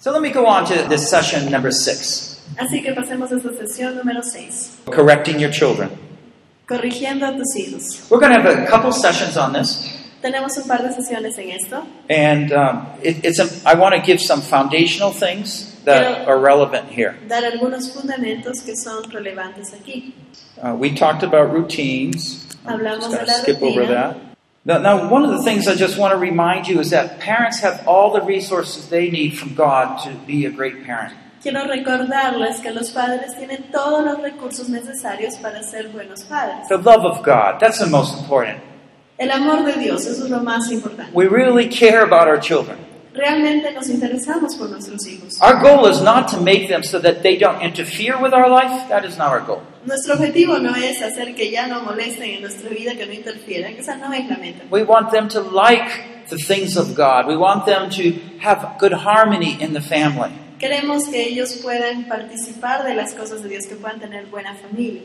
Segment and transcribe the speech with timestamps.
[0.00, 3.50] So let me go on to this session number 6 Así que pasemos a esta
[3.50, 4.82] sesión número 6.
[4.86, 5.90] Correcting Your Children.
[6.66, 8.10] Corrigiendo a tus hijos.
[8.10, 9.94] We're going to have a couple sessions on this.
[10.22, 11.86] Tenemos un par de sesiones en esto.
[12.10, 16.38] And um, it, it's a, I want to give some foundational things that Pero- are
[16.40, 17.16] relevant here.
[17.28, 20.12] Dar algunos fundamentos que son relevantes aquí.
[20.60, 22.44] Uh, we talked about routines.
[22.66, 24.16] I'm Hablamos just de la skip over that.
[24.68, 27.60] Now, now, one of the things I just want to remind you is that parents
[27.60, 31.14] have all the resources they need from God to be a great parent.
[31.42, 36.68] Quiero recordarles que los padres tienen todos los recursos necesarios para ser buenos padres.
[36.68, 38.60] The love of God, that's the most important.
[39.18, 41.14] El amor de Dios, eso es lo más importante.
[41.14, 42.76] We really care about our children.
[43.14, 45.40] Realmente nos interesamos por nuestros hijos.
[45.40, 48.86] Our goal is not to make them so that they don't interfere with our life.
[48.90, 49.62] That is not our goal.
[49.88, 53.72] Nuestro objetivo no es hacer que ya no molesten en nuestra vida, que no interfieran,
[53.72, 54.64] esa no es la meta.
[54.70, 57.26] We want them to like the things of God.
[57.26, 60.30] We want them to have good harmony in the family.
[60.58, 65.00] Queremos que ellos puedan participar de las cosas de Dios, que puedan tener buena familia.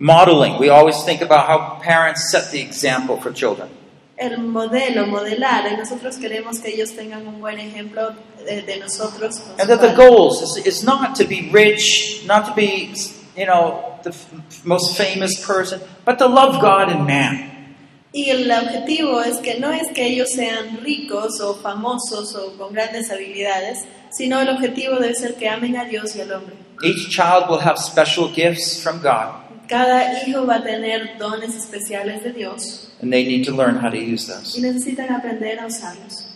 [0.00, 0.58] Modeling.
[0.58, 3.68] We always think about how parents set the example for children.
[4.16, 8.12] El modelo, modelar, y nosotros queremos que ellos tengan un buen ejemplo
[8.44, 9.40] de, de nosotros.
[9.60, 12.92] And that the goals is, is not to be rich, not to be,
[13.36, 17.50] you know, the f- most famous person, but to love God and man.
[18.14, 22.72] Y el objetivo es que no es que ellos sean ricos o famosos o con
[22.72, 26.54] grandes habilidades, sino el objetivo debe ser que amen a Dios y al hombre.
[26.84, 32.22] Each child will have special gifts from God, Cada hijo va a tener dones especiales
[32.22, 34.54] de Dios and they need to learn how to use those.
[34.56, 36.26] y necesitan aprender a usarlos.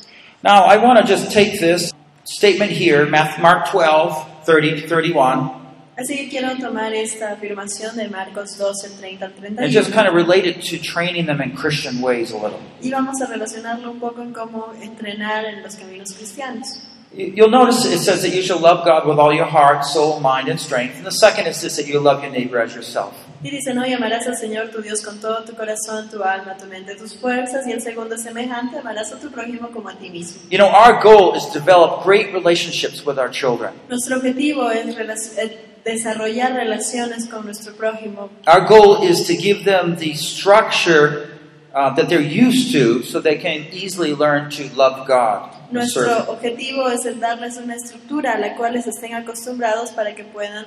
[0.43, 1.93] Now, I want to just take this
[2.25, 5.50] statement here, Math- Mark 12, 30 to 31,
[5.98, 10.06] Así que quiero tomar esta afirmación de Marcos 12, 30 al and just 31 kind
[10.09, 12.60] of relate it to training them in Christian ways a little.
[12.81, 16.69] y vamos a relacionarlo un poco en cómo entrenar en los caminos cristianos.
[17.12, 20.20] You- You'll notice it says that you shall love God with all your heart, soul,
[20.20, 20.97] mind, and strength.
[20.98, 23.12] And the second is this that you love your neighbor as yourself.
[23.42, 26.66] Y dice, no llamarás al Señor tu Dios con todo tu corazón, tu alma, tu
[26.66, 27.66] mente, tus fuerzas.
[27.66, 30.42] Y el segundo es semejante, amarás a tu prójimo como a ti mismo.
[30.50, 33.72] You know, our goal is to develop great relationships with our children.
[33.88, 34.87] Nuestro objetivo es
[35.38, 35.56] eh,
[35.93, 38.31] desarrollar relaciones con nuestro prójimo.
[38.47, 41.38] Our goal is to give them the structure
[41.75, 46.88] uh, that they're used to so they can easily learn to love God Nuestro objetivo
[46.88, 50.65] es el darles una estructura a la cual les estén acostumbrados para que puedan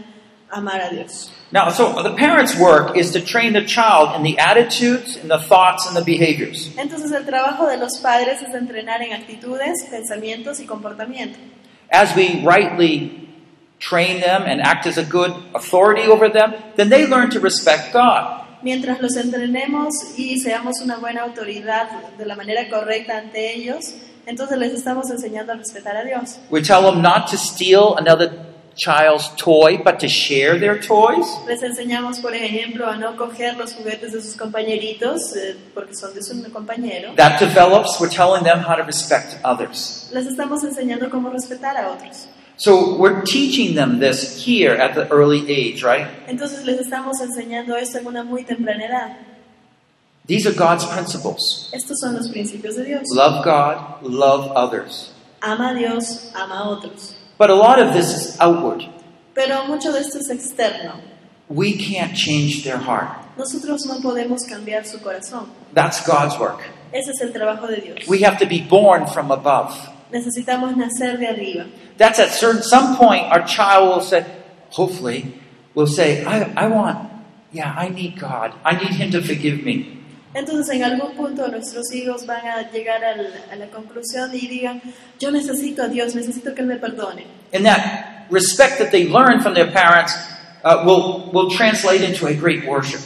[0.51, 1.31] amar a Dios.
[1.51, 5.39] Now, so the parent's work is to train the child in the attitudes, in the
[5.39, 6.69] thoughts, and the behaviors.
[6.77, 11.39] Entonces el trabajo de los padres es entrenar en actitudes, pensamientos y comportamiento.
[11.91, 13.27] As we rightly
[13.81, 17.91] train them and act as a good authority over them, then they learn to respect
[17.91, 18.45] God.
[18.63, 23.95] Mientras los entrenemos y seamos una buena autoridad de la manera correcta ante ellos,
[24.27, 26.37] entonces les estamos enseñando a respetar a Dios.
[26.51, 31.25] We tell them not to steal another child's toy, but to share their toys.
[31.47, 36.13] Les enseñamos, por ejemplo, a no coger los juguetes de sus compañeritos eh, porque son
[36.13, 37.13] de su compañero.
[37.15, 40.09] That develops, we're telling them how to respect others.
[40.13, 42.27] Les estamos enseñando cómo respetar a otros.
[42.61, 46.05] So we're teaching them this here at the early age, right?
[46.27, 49.17] Entonces les estamos enseñando esto en una muy temprana edad.
[50.27, 51.71] These are God's principles.
[51.73, 53.07] Estos son los principios de Dios.
[53.15, 55.11] Love God, love others.
[55.41, 57.15] Ama a Dios, ama a otros.
[57.39, 58.83] But a lot of this is outward.
[59.33, 61.01] Pero mucho de esto es externo.
[61.49, 63.09] We can't change their heart.
[63.39, 65.49] Nosotros no podemos cambiar su corazón.
[65.73, 66.61] That's God's work.
[66.93, 68.07] Ese es el trabajo de Dios.
[68.07, 69.73] We have to be born from above.
[70.11, 71.65] Necesitamos nacer de arriba.
[71.97, 74.25] That's at certain some point our child will say,
[74.71, 75.33] hopefully,
[75.75, 77.09] will say, I, I want,
[77.51, 78.53] yeah, I need God.
[78.65, 79.97] I need Him to forgive me.
[80.33, 84.81] Entonces en algún punto nuestros hijos van a llegar al- a la conclusión y digan,
[85.19, 87.25] yo necesito a Dios, necesito que Él me perdone.
[87.53, 90.13] And that respect that they learn from their parents
[90.63, 93.01] uh, will, will translate into a great worship.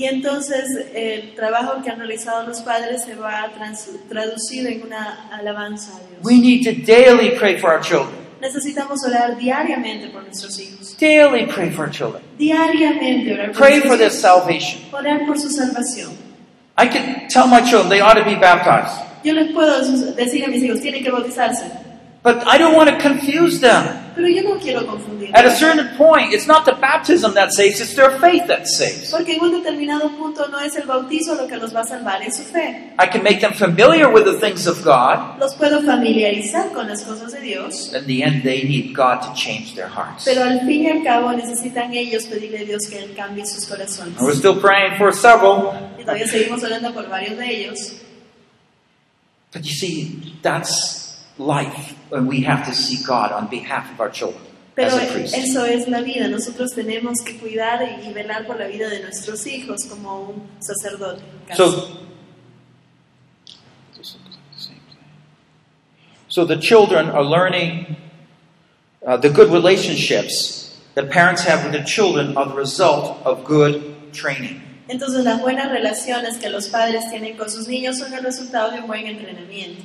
[0.00, 0.64] Y entonces
[0.94, 3.52] el trabajo que han realizado los padres se va a
[4.08, 6.20] traducir en una alabanza a Dios.
[6.22, 8.18] We need to daily pray for our children.
[8.40, 10.96] Necesitamos orar diariamente por nuestros hijos.
[10.98, 12.22] Daily pray for our children.
[12.38, 14.80] Diariamente orar por Pray for their salvation.
[14.90, 16.12] Orar por su salvación.
[16.78, 20.48] I can tell my children they ought to be baptized, Yo les puedo decir a
[20.48, 21.89] mis hijos, tienen que bautizarse.
[22.22, 23.96] But I don't want to confuse them.
[24.14, 25.34] Pero yo no quiero confundirlos.
[25.34, 29.10] At a certain point, it's not the baptism that saves, it's their faith that saves.
[29.10, 32.20] Porque en un determinado punto no es el bautizo lo que los va a salvar,
[32.22, 32.92] es su fe.
[32.98, 35.38] I can make them familiar with the things of God.
[35.38, 39.32] Los puedo familiarizar con las cosas de Dios, In the end, they need God to
[39.34, 40.24] change their hearts.
[40.24, 43.64] pero al fin y al cabo necesitan ellos pedirle a Dios que Él cambie sus
[43.66, 44.18] corazones.
[44.18, 45.72] And we're still praying for several.
[45.98, 47.94] Y todavía seguimos orando por varios de ellos.
[49.52, 51.09] But you see, that's
[51.40, 54.42] life when we have to seek God on behalf of our children
[54.76, 55.34] as Pero a priest.
[55.34, 56.28] eso es la vida.
[56.28, 61.22] Nosotros tenemos que cuidar y velar por la vida de nuestros hijos como un sacerdote.
[61.54, 61.88] So,
[66.28, 67.96] so the children are learning
[69.04, 74.12] uh, the good relationships that parents have with their children are the result of good
[74.12, 74.62] training.
[74.88, 78.80] Entonces las buenas relaciones que los padres tienen con sus niños son el resultado de
[78.80, 79.82] un buen entrenamiento.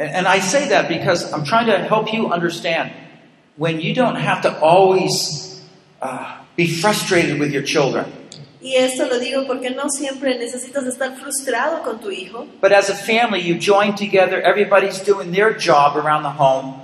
[0.00, 2.90] And, and I say that because I'm trying to help you understand
[3.56, 5.60] when you don't have to always
[6.00, 8.06] uh, be frustrated with your children.
[8.62, 12.90] Y esto lo digo porque no siempre necesitas estar frustrado con tu hijo, But as
[12.90, 16.74] a family, you join together, everybody's doing their job around the home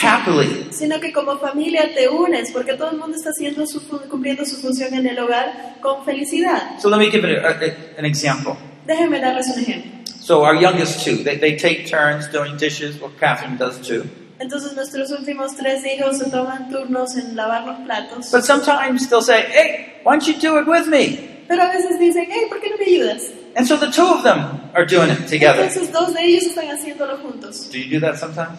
[0.00, 0.68] happily.
[0.72, 4.56] sino que como familia te unes porque todo el mundo está haciendo su, cumpliendo su
[4.56, 6.78] función en el hogar con felicidad.
[6.80, 8.54] So let me give it a, a- an example.
[8.86, 9.97] Déjenme darles un ejemplo.
[10.20, 14.08] So our youngest two, they, they take turns doing dishes, well, Catherine does too.
[14.40, 19.22] Entonces nuestros últimos tres hijos se toman turnos en lavar los platos, But sometimes they'll
[19.22, 21.44] say, hey, why don't you do it with me?
[21.48, 23.32] pero a veces dicen, hey, ¿por qué no me ayudas?
[23.56, 25.62] And so the two of them are doing it together.
[25.64, 27.70] Entonces dos de ellos están haciéndolo juntos.
[27.72, 28.58] Do you do that sometimes?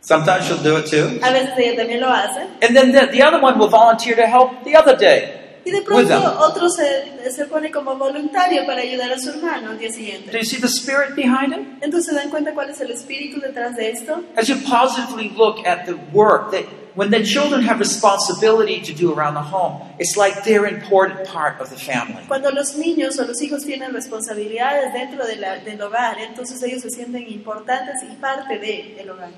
[0.00, 1.20] Sometimes she'll do it too.
[1.22, 2.40] A veces ella también lo hace.
[2.62, 5.41] And then the, the other one will volunteer to help the other day.
[5.64, 9.78] Y de pronto otro se, se pone como voluntario para ayudar a su hermano al
[9.78, 10.32] día Do siguiente.
[10.38, 11.60] you see the spirit behind it?
[11.82, 14.22] Entonces se dan cuenta cuál es el espíritu detrás de esto.
[14.36, 16.64] As you positively look at the work that
[16.94, 21.26] when the children have responsibility to do around the home, it's like they're an important
[21.28, 22.22] part of the family.
[22.28, 26.82] Cuando los niños o los hijos tienen responsabilidades dentro de la- del hogar, entonces ellos
[26.82, 29.30] se sienten importantes y parte del hogar.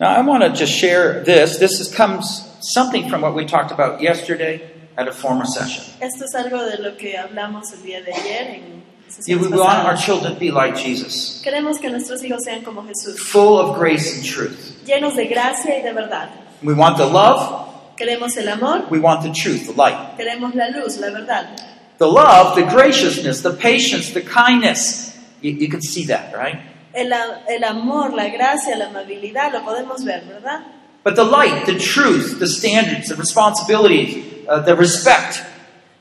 [0.00, 1.58] Now, I want to just share this.
[1.58, 4.60] This is, comes something from what we talked about yesterday
[4.96, 5.84] at a former session.
[6.00, 8.80] Esto es algo de lo que hablamos el día de ayer en
[9.26, 12.82] Yeah, we want our children to be like Jesus, Queremos que nuestros hijos sean como
[12.82, 14.84] Jesús, full of grace and truth.
[14.86, 16.30] llenos de gracia y de verdad.
[16.62, 20.16] We want the love, Queremos el amor, we want the truth, the light.
[20.16, 21.60] queremos la luz, la verdad.
[21.98, 25.18] The love, the graciousness, the patience, the kindness.
[25.42, 26.60] You, you can see that, right?
[26.94, 30.60] El, el amor, la gracia, la amabilidad, lo podemos ver, ¿verdad?
[31.02, 35.44] But the light, the truth, the standards, the responsibilities, uh, the respect,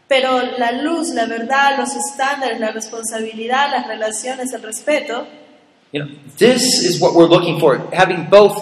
[0.10, 5.28] Pero la luz, la verdad, los estándares, la responsabilidad, las relaciones, el respeto,
[5.92, 7.78] you know, this is what we're looking for.
[7.94, 8.58] Having both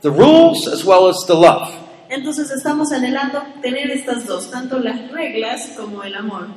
[0.00, 1.74] the rules as well as the love.
[2.08, 6.48] entonces estamos anhelando tener estas dos, tanto las reglas como el amor.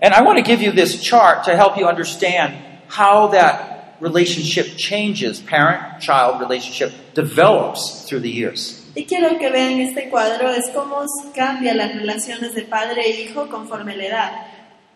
[0.00, 2.54] And I want to give you this chart to help you understand
[2.88, 8.77] how that relationship changes, parent child relationship develops through the years.
[8.94, 11.04] Y quiero que vean este cuadro, es cómo
[11.34, 14.32] cambian las relaciones de padre e hijo conforme la edad.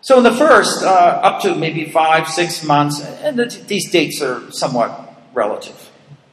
[0.01, 4.21] So, in the first, uh, up to maybe five, six months, and the, these dates
[4.21, 4.91] are somewhat
[5.33, 5.75] relative.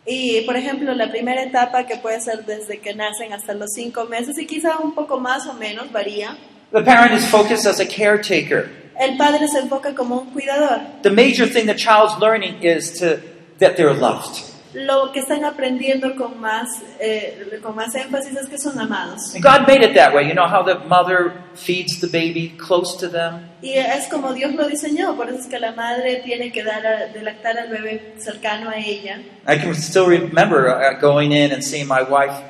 [0.04, 4.06] Y, por ejemplo, la primera etapa que puede ser desde que nacen hasta los cinco
[4.06, 6.36] meses y quizá un poco más o menos, varía.
[6.72, 8.70] The parent is focused as a caretaker.
[8.98, 10.80] El padre se enfoca como un cuidador.
[11.02, 13.20] The major thing the child's learning is to,
[13.58, 14.42] that they're loved.
[14.72, 16.68] Lo que están aprendiendo con más,
[17.00, 19.34] eh, con más énfasis es que son amados.
[19.34, 20.26] And God made it that way.
[20.28, 23.48] You know how the mother feeds the baby close to them?
[23.62, 26.86] Y es como Dios lo diseñó, por eso es que la madre tiene que dar
[26.86, 29.18] a, de lactar al bebé cercano a ella.
[29.46, 32.40] I can still remember uh, going in and seeing my wife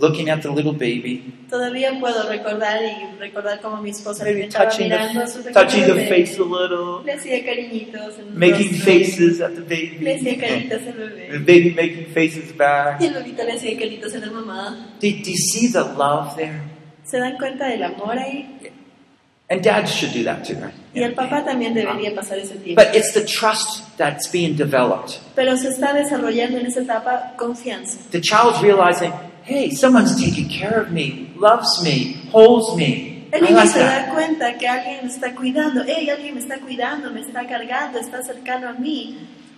[0.00, 4.66] looking at the little baby, Todavía puedo recordar y recordar como mi esposa maybe estaba
[4.68, 8.70] touching mirando the, pequeño touching the face a little, Le hacía cariñitos en el making
[8.72, 8.84] rostro.
[8.84, 11.38] faces at the Le hacía baby, caritas al the bebé.
[11.46, 13.00] baby making faces back.
[13.00, 14.70] Y el bebito le hacía caritas a la mamá.
[15.00, 16.60] Do, do you see the love there?
[17.04, 18.46] ¿Se dan cuenta del amor ahí?
[19.50, 20.74] And dads should do that too, right?
[20.94, 22.82] Y el papá también debería pasar ese tiempo.
[22.82, 25.18] But it's the trust that's being developed.
[25.34, 27.98] Pero se está desarrollando en esa etapa confianza.
[28.10, 29.10] The child's realizing,
[29.48, 33.26] hey, someone's taking care of me, loves me, holds me.
[33.32, 34.06] El I like se that.
[34.06, 37.98] da cuenta que alguien me está cuidando, hey, alguien me está cuidando, me está cargando,
[37.98, 39.16] está cercano a mí.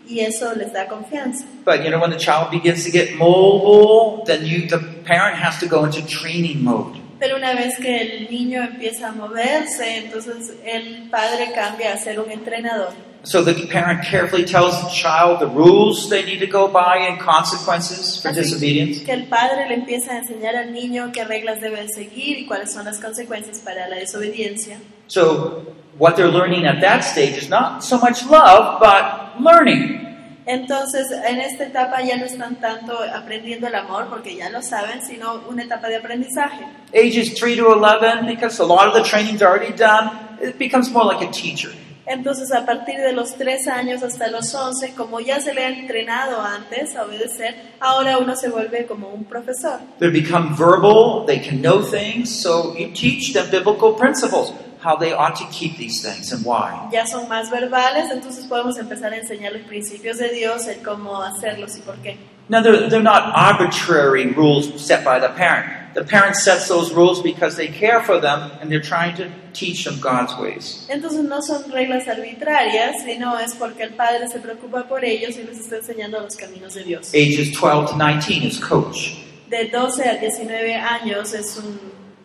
[0.08, 1.44] y eso les da confianza.
[1.64, 5.58] But you know, when the child begins to get mobile, then you, the parent has
[5.60, 6.98] to go into training mode.
[7.20, 12.18] Pero una vez que el niño empieza a moverse, entonces el padre cambia a ser
[12.18, 12.92] un entrenador.
[13.22, 17.18] So the parent carefully tells the child the rules they need to go by and
[17.20, 19.04] consequences for Así disobedience.
[19.04, 22.72] que el padre le empieza a enseñar al niño qué reglas debe seguir y cuáles
[22.72, 24.78] son las consecuencias para la desobediencia.
[25.08, 30.06] So what they're learning at that stage is not so much love, but learning.
[30.46, 35.02] Entonces, en esta etapa ya no están tanto aprendiendo el amor porque ya lo saben,
[35.02, 36.64] sino una etapa de aprendizaje.
[36.94, 40.10] Ages 3 to 11, because a lot of the training's already done,
[40.42, 41.70] it becomes more like a teacher.
[42.10, 45.68] Entonces, a partir de los 3 años hasta los 11, como ya se le ha
[45.68, 49.78] entrenado antes a obedecer, ahora uno se vuelve como un profesor.
[50.00, 54.52] They become verbal, they can know things, so you teach them biblical principles,
[54.84, 56.88] how they ought to keep these things and why.
[56.90, 61.22] Ya son más verbales, entonces podemos empezar a enseñar los principios de Dios, el cómo
[61.22, 62.16] hacerlos y por qué.
[62.48, 65.79] Now, they're, they're not arbitrary rules set by the parent.
[65.92, 69.84] The parent sets those rules because they care for them and they're trying to teach
[69.84, 70.86] them God's ways.
[70.88, 75.42] Entonces no son reglas arbitrarias, sino es porque el padre se preocupa por ellos y
[75.42, 77.12] les está enseñando los caminos de Dios.
[77.12, 79.16] Ages 12 to 19 is coach.
[79.48, 81.78] De 12 a 19 años es un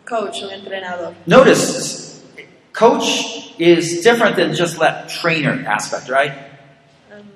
[0.04, 1.14] coach, un entrenador.
[1.26, 2.22] Notice,
[2.72, 6.32] coach is different than just that trainer aspect, right?
[7.12, 7.28] Um,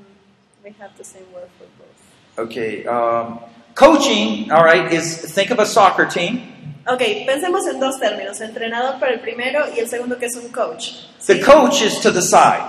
[0.62, 2.48] we have the same word for both.
[2.48, 3.40] Okay, um,
[3.74, 6.46] coaching, all right, is think of a soccer team.
[6.86, 10.48] Ok, pensemos en dos términos, entrenador para el primero y el segundo que es un
[10.50, 10.92] coach.
[11.26, 12.62] The coach is to the side.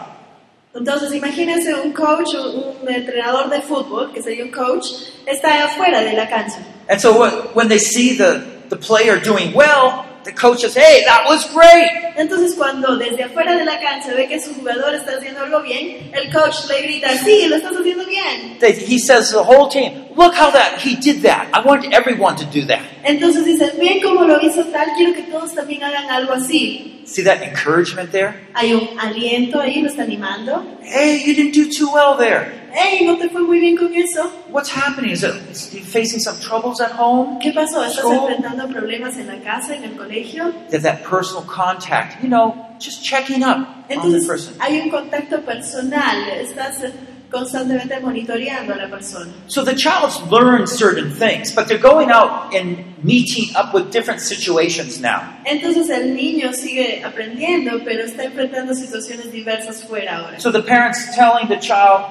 [0.73, 4.85] Entonces imagínense un coach, un, un entrenador de fútbol, que sería un coach,
[5.25, 6.59] está afuera de la cancha.
[6.89, 7.13] And so
[7.53, 11.89] when they see the, the player doing well, the coach says, hey, that was great.
[12.15, 16.11] Entonces cuando desde afuera de la cancha ve que su jugador está haciendo algo bien,
[16.13, 18.57] el coach le grita, sí, lo estás haciendo bien.
[18.59, 21.49] They, he says to the whole team, look how that he did that.
[21.53, 22.81] I want everyone to do that.
[23.03, 27.01] Entonces dicen, bien como lo hizo tal, quiero que todos también hagan algo así.
[27.05, 28.35] See that encouragement there?
[28.53, 30.63] Hay un aliento ahí, lo está animando.
[30.83, 32.60] Hey, you didn't do too well there.
[32.73, 34.31] Hey, ¿no te fue muy bien con eso?
[34.49, 35.11] What's happening?
[35.11, 37.39] Is it is you facing some troubles at home?
[37.41, 37.83] ¿Qué pasó?
[37.83, 38.15] ¿Estás School?
[38.29, 40.53] enfrentando problemas en la casa, en el colegio?
[40.69, 44.55] There's that personal contact, you know, just checking up on the Entonces person.
[44.59, 46.81] hay un contacto personal, estás
[47.29, 49.31] constantemente monitoreando a la persona.
[49.47, 54.19] So the child's learned certain things, but they're going out and meeting up with different
[54.21, 55.21] situations now.
[55.45, 60.39] Entonces el niño sigue aprendiendo, pero está enfrentando situaciones diversas fuera ahora.
[60.39, 62.03] So the parent's telling the child,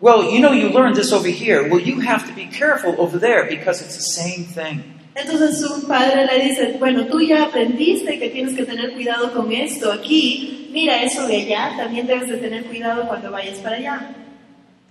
[0.00, 1.68] well, you know, you learned this over here.
[1.68, 4.94] Well, you have to be careful over there because it's the same thing.
[5.14, 9.50] Entonces un padre le dice, bueno, tú ya aprendiste que tienes que tener cuidado con
[9.52, 14.14] esto aquí, mira eso de allá, también debes de tener cuidado cuando vayas para allá.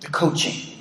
[0.01, 0.75] The coaching.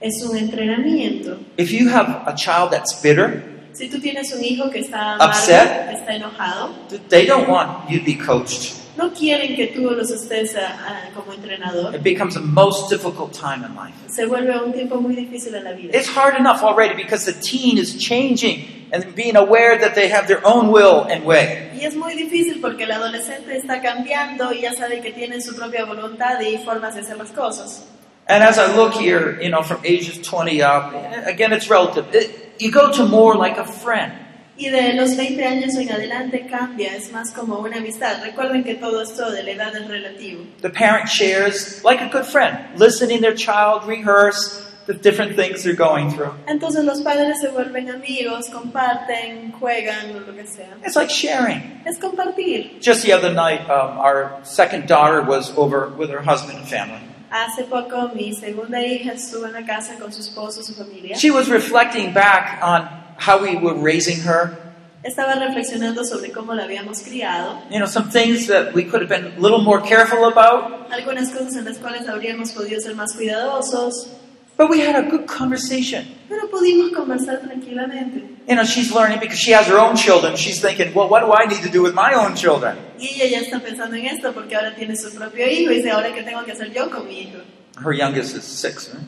[0.00, 1.38] Es un entrenamiento.
[1.56, 3.42] If you have a child that's bitter,
[3.72, 5.90] Si tú tienes un hijo que está amargo, Upset.
[5.90, 6.70] que está enojado,
[7.08, 8.74] they don't want you to be coached.
[8.98, 11.94] No quieren que tú los estés ah, como entrenador.
[11.94, 13.94] It becomes the most difficult time in life.
[14.08, 15.96] Se vuelve un tiempo muy difícil en la vida.
[15.96, 20.26] It's hard enough already because the teen is changing and being aware that they have
[20.26, 21.70] their own will and way.
[21.78, 25.54] Y es muy difícil porque el adolescente está cambiando y ya sabe que tiene su
[25.54, 27.86] propia voluntad y formas de hacer las cosas.
[28.26, 30.92] And as I look here, you know, from ages 20 up,
[31.24, 32.14] again, it's relative.
[32.14, 34.12] It, you go to more like a friend.
[34.58, 38.20] Y de los 20 años en adelante cambia, es más como una amistad.
[38.24, 40.42] Recuerden que todo esto de la edad es relativo.
[40.62, 45.76] The parent shares like a good friend, listening their child rehearse the different things they're
[45.76, 46.32] going through.
[46.48, 50.76] Entonces los padres se vuelven amigos, comparten, juegan o lo que sea.
[50.84, 51.82] It's like sharing.
[51.86, 52.80] Es compartir.
[52.80, 57.00] Just the other night, um, our second daughter was over with her husband and family.
[57.30, 61.16] Hace poco mi segunda hija estuvo en la casa con su esposo, su familia.
[61.16, 62.88] She was reflecting back on
[63.18, 64.56] how we were raising her.
[65.04, 69.08] Estaba reflexionando sobre cómo la habíamos criado, You know, some things that we could have
[69.08, 70.90] been a little more careful about.
[70.90, 74.08] algunas cosas en las cuales habríamos podido ser más cuidadosos,
[74.56, 76.04] But we had a good conversation.
[76.28, 78.24] pero pudimos conversar tranquilamente.
[78.48, 80.34] You know, she's learning because she has her own children.
[80.36, 82.76] She's thinking, well, what do I need to do with my own children?
[82.98, 85.90] Y ella ya está pensando en esto porque ahora tiene su propio hijo y dice,
[85.92, 87.38] ahora qué tengo que hacer yo con mi hijo.
[87.80, 89.06] Her youngest is six, right?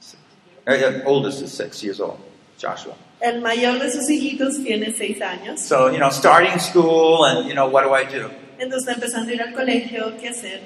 [0.00, 0.18] Six.
[0.66, 2.18] Her oldest is six years old,
[2.58, 2.94] Joshua.
[3.20, 7.54] El mayor de sus hijitos tiene seis años, So, you know, starting school and, you
[7.54, 8.30] know, what do I do?
[8.58, 10.60] entonces está empezando a ir al colegio, ¿qué hacer?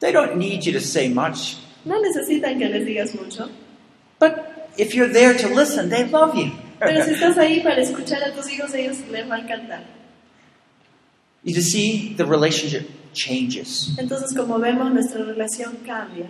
[0.00, 1.56] They don't need you to say much.
[1.84, 3.48] No necesitan que les digas mucho,
[4.18, 6.52] But if you're there to listen, they love you.
[6.78, 9.84] pero si estás ahí para escuchar a tus hijos, ellos les va a encantar.
[11.44, 13.94] you see the relationship changes.
[13.98, 16.26] Entonces, como vemos, nuestra relación cambia.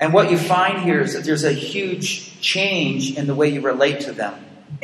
[0.00, 3.60] And what you find here is that there's a huge change in the way you
[3.62, 4.34] relate to them.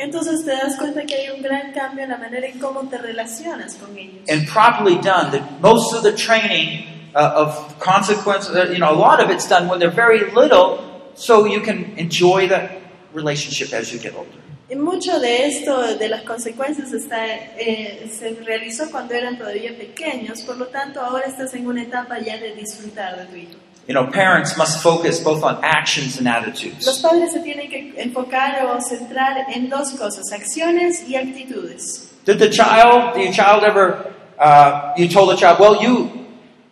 [0.01, 2.97] Entonces te das cuenta que hay un gran cambio en la manera en cómo te
[2.97, 4.27] relacionas con ellos.
[4.27, 8.97] And properly done, the, most of the training uh, of consequences, uh, you know, a
[8.97, 10.79] lot of it's done when they're very little,
[11.13, 12.81] so you can enjoy that
[13.13, 14.41] relationship as you get older.
[14.71, 20.41] Y mucho de esto, de las consecuencias, está, eh, se realizó cuando eran todavía pequeños,
[20.41, 23.59] por lo tanto ahora estás en una etapa ya de disfrutar de tu hijo.
[23.91, 26.85] You know, parents must focus both on actions and attitudes.
[26.85, 32.09] Los padres se tienen que enfocar o centrar en dos cosas, acciones y actitudes.
[32.23, 36.09] Did the child, the child ever, uh, you told the child, well, you,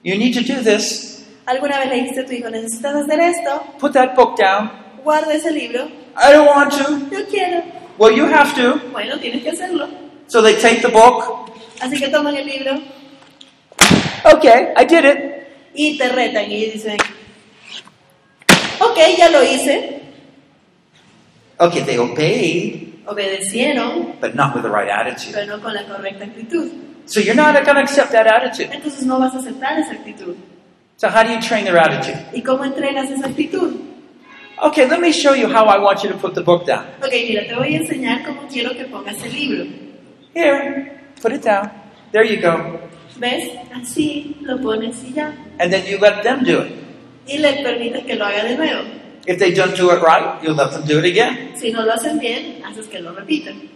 [0.02, 1.26] you need to do this.
[1.46, 3.66] ¿Alguna vez le dijiste a tu hijo, necesitas hacer esto?
[3.80, 4.72] Put that book down.
[5.04, 5.92] Guarda ese libro.
[6.16, 7.14] I don't want to.
[7.14, 7.66] Yo quiero.
[7.98, 8.80] Well, you have to.
[8.94, 9.90] Bueno, tienes que hacerlo.
[10.28, 11.52] So they take the book.
[11.82, 12.80] Así que toman el libro
[14.26, 15.39] Okay, I did it.
[15.74, 16.98] Y te retan y dicen,
[18.80, 20.02] ok, ya lo hice.
[21.58, 25.34] Okay, they obeyed, Obedecieron, but not with the right attitude.
[25.34, 26.72] pero no con la correcta actitud.
[27.06, 28.70] So you're not going to accept that attitude.
[28.72, 30.36] Entonces no vas a aceptar esa actitud.
[30.98, 32.18] So how do you train their attitude?
[32.34, 33.74] ¿Y cómo entrenas esa actitud?
[34.62, 36.86] Okay, let me show you how I want you to put the book down.
[37.02, 39.66] Ok, mira, te voy a enseñar cómo quiero que pongas el libro.
[40.36, 41.72] Here, put it down.
[42.12, 42.80] There you go.
[43.20, 43.52] ¿Ves?
[43.74, 45.34] Así lo pones y ya.
[45.60, 46.72] And then you let them do it.
[47.28, 48.84] Y le permites que lo haga de nuevo.
[49.28, 51.56] If they don't do it right, you let them do it again.
[51.56, 53.70] Si no lo hacen bien, haces que lo repitan.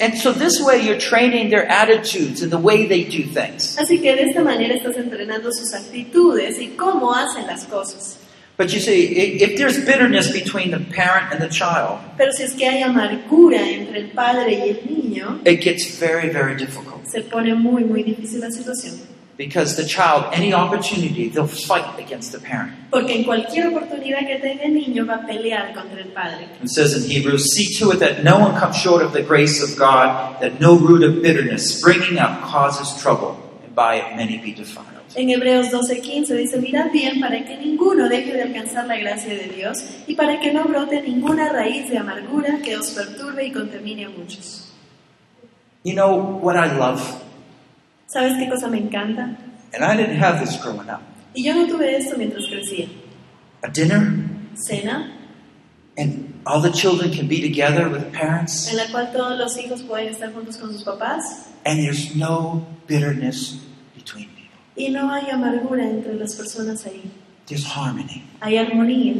[0.00, 3.76] And so this way you're training their attitudes and the way they do things.
[3.78, 8.18] Así que de esta manera estás entrenando sus actitudes y cómo hacen las cosas.
[8.56, 12.54] But you see, if there's bitterness between the parent and the child, Pero si es
[12.54, 17.04] que hay amargura entre el padre y el niño, it gets very, very difficult.
[17.06, 18.94] se pone muy, muy difícil la situación.
[19.36, 22.72] Because the child, any opportunity, they'll fight against the parent.
[22.90, 26.48] Porque en cualquier oportunidad que tenga el niño va a pelear contra el padre.
[26.62, 29.62] It says in Hebrews, see to it that no one comes short of the grace
[29.62, 34.38] of God, that no root of bitterness springing up causes trouble, and by it many
[34.38, 34.95] be defiled.
[35.16, 39.48] En Hebreos 12:15 dice, mirad bien para que ninguno deje de alcanzar la gracia de
[39.48, 44.04] Dios y para que no brote ninguna raíz de amargura que os perturbe y contamine
[44.04, 44.74] a muchos.
[45.84, 47.00] You know what I love?
[48.08, 49.38] ¿Sabes qué cosa me encanta?
[49.72, 51.00] And I didn't have this growing up.
[51.34, 52.86] Y yo no tuve esto mientras crecía.
[53.62, 54.02] A dinner,
[54.54, 55.12] Cena,
[55.96, 59.56] and all the children can be together with the parents, en la cual todos los
[59.58, 63.58] hijos pueden estar juntos con sus papás and there's no bitterness.
[64.76, 67.10] Y no hay amargura entre las personas ahí.
[67.46, 68.24] There's harmony.
[68.40, 69.14] Hay armonía.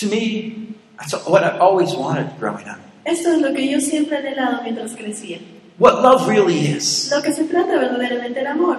[0.00, 2.78] To me, that's what I always wanted growing up.
[3.04, 5.38] Esto es lo que yo siempre he anhelado mientras crecía.
[5.78, 7.10] What love really is.
[7.10, 8.78] Lo que se trata verdaderamente del amor.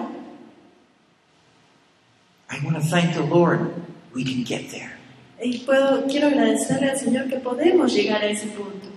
[2.50, 3.74] I want to thank the Lord
[4.14, 4.94] we can get there.
[5.44, 8.88] Y puedo, quiero agradecerle al Señor que podemos llegar a ese punto.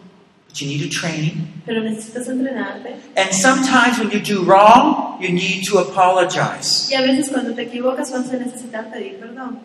[0.48, 1.62] But you need a training.
[1.66, 2.96] Pero necesitas entrenarte.
[3.16, 6.88] And sometimes when you do wrong, you need to apologize.
[6.90, 9.60] Y a veces cuando te equivocas vas a necesitar pedir perdón.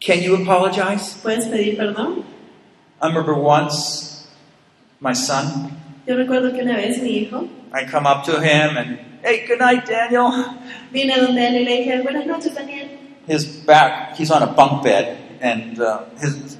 [0.00, 1.14] Can you apologize?
[1.22, 2.24] ¿Puedes pedir perdón?
[3.00, 4.26] I remember once
[5.00, 5.72] my son,
[6.06, 9.58] Yo recuerdo que una vez mi hijo I come up to him and, hey, good
[9.58, 10.30] night, Daniel.
[10.92, 12.88] vine donde él y le dije, buenas noches Daniel.
[13.26, 16.58] His back, he's on a bunk bed, and uh, his,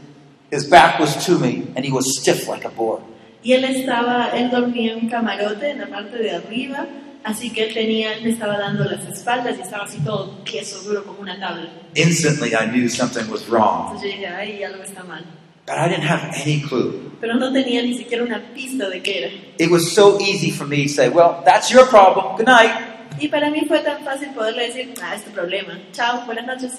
[0.51, 3.03] his back was to me, and he was stiff like a board.
[3.43, 6.87] Y él estaba, él dormía en un camarote en la parte de arriba,
[7.25, 10.81] así que él tenía, él me estaba dando las espaldas y estaba así todo tieso,
[10.83, 11.69] duro como una tabla.
[11.95, 15.25] Instantly, I knew something was wrong, Entonces yo dije, ay, algo está mal.
[15.67, 17.11] but I didn't have any clue.
[17.21, 19.33] Pero no tenía ni siquiera una pista de qué era.
[19.59, 22.37] It was so easy for me to say, well, that's your problem.
[22.37, 22.73] Good night.
[23.21, 25.79] Y para mí fue tan fácil poderle decir, ah, es tu problema.
[25.93, 26.73] Chao, buenas noches.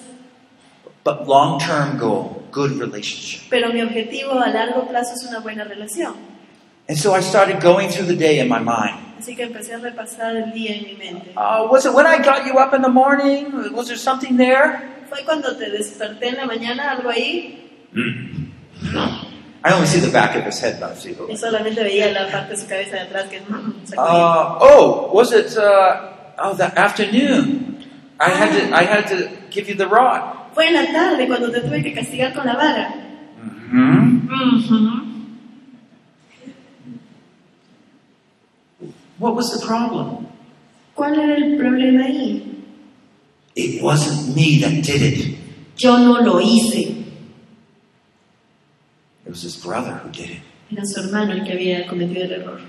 [1.06, 3.50] But long term goal, good relationship.
[3.50, 6.14] Pero mi objetivo a largo plazo es una buena relación.
[6.88, 9.00] And so I started going through the day in my mind.
[9.20, 11.32] Así que empecé a repasar el día en mi mente.
[11.38, 13.74] Uh, was it when I got you up in the morning?
[13.74, 14.82] Was there something there?
[15.10, 17.60] ¿Fue cuando te desperté en la mañana, algo ahí?
[19.66, 21.38] I only see the back of his head, but I see the.
[21.38, 23.94] solamente veía la parte de su cabeza de atrás que mm.
[23.98, 25.56] Uh, oh, was it?
[25.58, 27.78] Uh, oh, that afternoon.
[28.20, 28.76] I had to.
[28.76, 30.52] I had to give you the rod.
[30.54, 32.94] Fue en la tarde cuando te tuve que castigar con la vara.
[33.72, 35.13] hmm Ujú.
[39.24, 40.28] What was the problem?
[40.96, 42.44] ¿Cuál era el problema ahí?
[43.56, 45.38] It wasn't me that did it.
[45.78, 46.90] Yo no lo hice.
[49.26, 50.42] It was his brother who did it.
[50.72, 52.60] Era su hermano el que había cometido el error.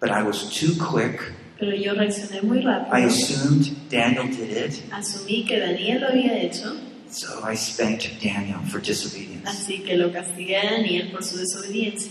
[0.00, 1.20] But I was too quick.
[1.60, 3.06] Pero yo reaccioné muy I rápido.
[3.06, 6.76] assumed Daniel did it, Asumí que Daniel lo había hecho
[7.08, 9.48] So I spanked Daniel for disobedience.
[9.48, 12.10] Así que lo castigué a Daniel por su desobediencia.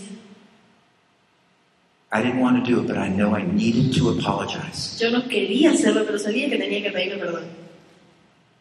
[2.12, 4.98] I didn't want to do it, but I know I needed to apologize.
[5.00, 7.44] Yo no quería hacerlo, pero sabía que tenía que pedirle perdón.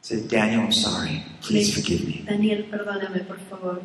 [0.01, 1.23] Said, Daniel, I'm sorry.
[1.41, 2.23] Please forgive me.
[2.25, 3.81] Daniel, perdóname, por favor.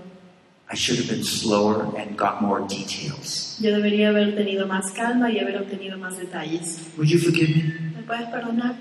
[0.73, 3.59] I should have been slower and got more details.
[3.61, 6.79] Yo debería haber tenido más calma y haber obtenido más detalles.
[6.97, 7.63] Would you forgive me?
[7.97, 8.77] ¿Me puedes perdonar?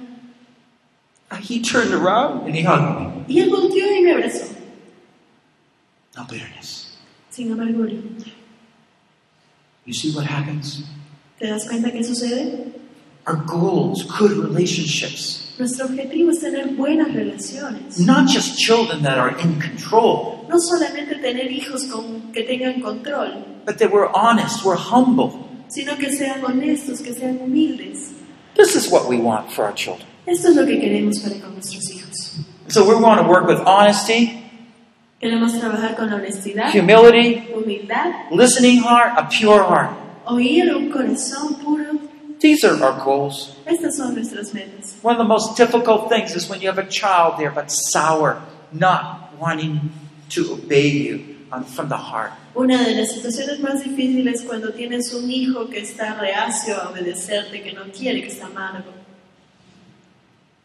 [1.42, 3.34] He turned around and he hugged me.
[3.36, 4.46] Y él volteó y me abrazó,
[6.15, 6.98] No bitterness.
[7.30, 7.94] sin amargura.
[9.89, 10.84] You see what happens?
[11.39, 12.71] ¿Te das cuenta qué sucede?
[13.25, 15.56] Our goals, good relationships.
[15.58, 17.99] Nuestro objetivo es tener buenas relaciones.
[17.99, 23.43] Not just children that are in control, No solamente tener hijos con, que tengan control,
[23.65, 25.32] but that we're honest, we're humble.
[25.69, 28.12] sino que sean honestos, que sean humildes.
[28.56, 30.08] This is what we want for our children.
[30.28, 32.38] Esto es lo que queremos para con nuestros hijos.
[32.67, 34.38] So we want to work with honesty,
[35.19, 39.91] Queremos trabajar con honestidad, humility, humildad, listening heart, a pure heart.
[40.25, 41.84] oír un corazón puro.
[42.39, 43.53] These are our goals.
[43.65, 44.95] Estas son nuestras metas.
[45.01, 48.38] One of the most difficult things is when you have a child there but sour,
[48.71, 49.91] not wanting
[50.29, 52.32] to obey you from the heart.
[52.55, 56.89] Una de las situaciones más difíciles es cuando tienes un hijo que está reacio a
[56.91, 58.93] obedecerte, que no quiere, que está amargo.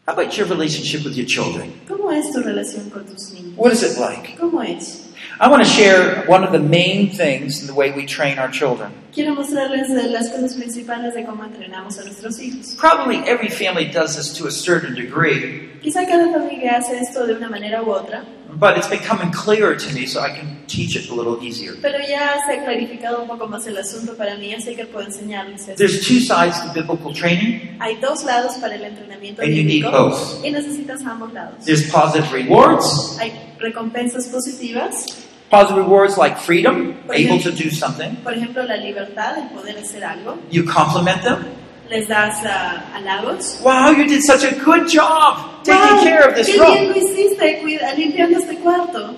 [0.07, 1.73] How about your relationship with your children?
[1.87, 3.57] ¿Cómo es tu relación con tus niños?
[3.57, 4.37] What is it like?
[4.37, 5.01] ¿Cómo es?
[5.39, 8.51] I want to share one of the main things in the way we train our
[8.51, 8.91] children.
[9.11, 12.75] Quiero mostrarles las cosas principales de cómo entrenamos a nuestros hijos.
[12.77, 17.33] Probably every family does this to a certain degree, Quizá cada familia hace esto de
[17.33, 18.23] una manera u otra,
[18.57, 21.75] but it's becoming clearer to me so I can teach it a little easier.
[21.81, 25.05] pero ya se ha clarificado un poco más el asunto para mí, así que puedo
[25.05, 25.75] enseñarles esto.
[25.75, 29.83] There's two sides to biblical training, Hay dos lados para el entrenamiento and you need
[29.83, 30.43] both.
[30.43, 31.63] y necesitas ambos lados.
[31.65, 35.05] There's positive rewards, Hay recompensas positivas,
[35.49, 38.15] positive rewards like freedom, able to do something.
[38.23, 40.37] por ejemplo, la libertad, el poder hacer algo.
[40.51, 41.45] You compliment them.
[41.89, 43.61] Les das ah, halagos.
[43.61, 46.03] Wow, you did such a good job taking ¡Wow!
[46.03, 46.93] care of this ¡Qué bien room.
[46.93, 47.63] lo hiciste
[47.95, 49.15] limpiando este cuarto!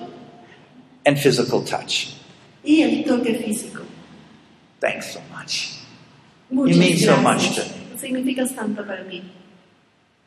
[1.06, 2.14] And physical touch.
[2.62, 3.82] Y el toque físico.
[4.80, 5.78] Thanks so much.
[6.50, 7.96] Muchas mean so much to me.
[7.98, 9.22] Significas tanto para mí.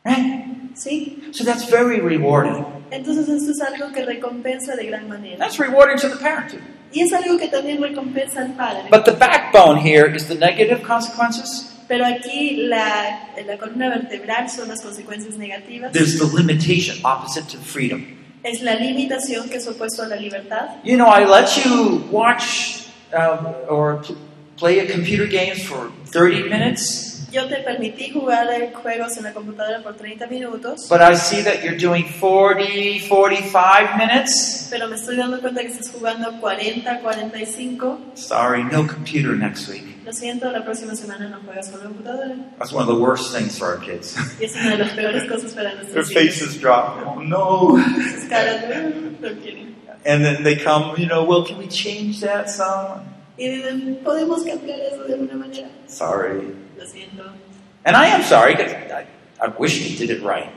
[0.04, 0.74] Right?
[0.74, 1.32] ¿Sí?
[1.32, 2.66] So that's very rewarding.
[2.90, 5.38] Entonces esto es algo que recompensa de gran manera.
[5.38, 6.56] That's rewarding to the parent.
[6.92, 8.90] Y es algo que también recompensa al padre.
[8.90, 11.71] But the backbone here is the negative consequences.
[11.88, 15.91] Pero aquí la, la columna vertebral son las consecuencias negativas.
[15.91, 18.06] There's the limitation opposite to freedom.
[18.44, 20.70] Es la limitación que es opuesto a la libertad.
[20.84, 24.17] You know, I let you watch um, or pl-
[24.58, 29.82] play a computer games for 30 minutes, Yo te permití jugar juegos en la computadora
[29.82, 34.67] por 30 minutos, but I see that you're doing 40, 45 minutes.
[34.70, 38.00] pero me estoy dando cuenta que estás jugando 40, 45.
[38.15, 39.86] Sorry, no computer next week.
[40.06, 42.36] Lo siento, la próxima semana no juegas con la computadora.
[42.60, 44.15] That's one of the worst things for our kids.
[44.39, 46.24] Y es una de las peores cosas para Their nuestros hijos.
[46.24, 46.98] faces drop.
[47.06, 47.78] Oh no.
[48.13, 49.72] Sus caras de, "Uh, no quieren.
[50.06, 53.04] And then they come, you know, well, can we change that song?
[53.38, 55.70] Y dicen, ¿podemos cambiar eso de alguna manera?
[55.88, 56.54] Sorry.
[57.86, 59.06] And I am sorry because I,
[59.39, 60.50] I wish they did it right.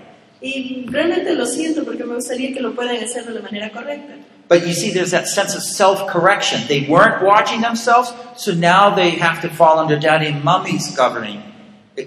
[0.43, 4.15] Y realmente lo siento porque me gustaría que lo puedan hacer de la manera correcta.
[4.47, 6.61] But you see, there's that sense of self correction.
[6.69, 11.43] They weren't watching themselves, so now they have to fall under daddy and mommy's governing,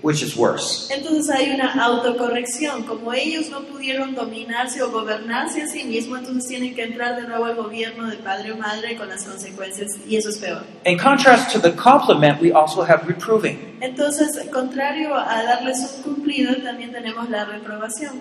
[0.01, 0.93] which is worse.
[0.93, 2.83] Entonces hay una autocorrección.
[2.83, 7.27] Como ellos no pudieron dominarse o gobernarse a sí mismos, entonces tienen que entrar de
[7.27, 9.91] nuevo al gobierno de padre o madre con las consecuencias.
[10.07, 10.63] Y eso es peor.
[10.85, 13.77] In contrast to the compliment, we also have reproving.
[13.79, 18.19] Entonces, contrario a darles un cumplido, también tenemos la reprobación.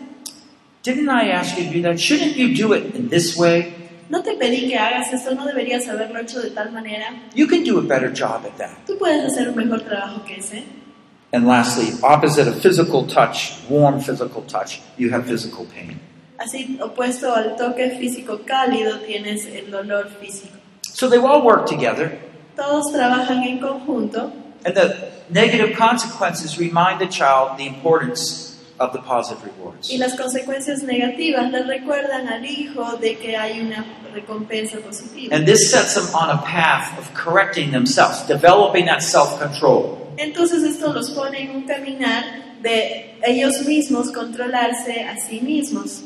[0.85, 1.98] Didn't I ask you to do that?
[1.98, 3.74] Shouldn't you do it in this way?
[4.09, 7.07] No te pedí que hagas esto, no deberías haberlo hecho de tal manera.
[7.35, 8.87] You can do a better job at that.
[8.87, 10.62] Tú puedes hacer un mejor trabajo que ese.
[11.37, 16.01] And lastly, opposite of physical touch, warm physical touch, you have physical pain.
[16.38, 20.57] Así, opuesto al toque físico cálido, tienes el dolor físico.
[20.81, 22.18] So they all work together,
[22.57, 24.33] Todos trabajan en conjunto
[24.64, 29.90] and the negative consequences remind the child the importance of the positive rewards.
[29.90, 35.37] y las consecuencias negativas le recuerdan al hijo de que hay una recompensa positiva.
[35.37, 40.06] And this sets them on a path of correcting themselves, developing that self control.
[40.18, 42.24] Entonces esto los pone en un caminar
[42.62, 46.02] de ellos mismos controlarse a sí mismos.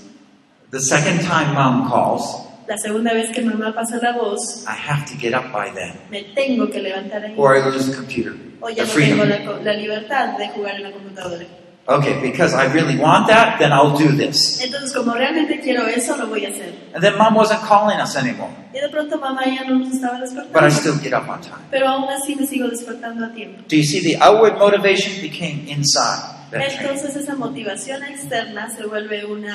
[0.70, 5.04] The second time mom calls, La segunda vez que mamá pasa la voz, I have
[5.10, 7.34] to get up by then, me tengo que levantar ahí.
[7.36, 9.28] or I lose the computer, O ya the no tengo freedom.
[9.28, 11.44] la, co- la libertad de jugar en la computadora.
[11.86, 14.60] Okay, because I really want that, then I'll do this.
[14.62, 16.72] Entonces, como realmente quiero eso, lo voy a hacer.
[16.94, 20.18] And then mom wasn't calling us anymore, Y de pronto mamá ya no nos estaba
[20.20, 20.28] but
[20.62, 20.70] I despertando.
[20.70, 21.64] still get up on time.
[21.70, 23.62] Pero aún así me sigo despertando a tiempo.
[23.66, 26.38] Do you see the outward motivation became inside?
[26.52, 29.46] Entonces esa motivación externa se vuelve un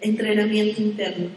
[0.00, 1.30] entrenamiento interno.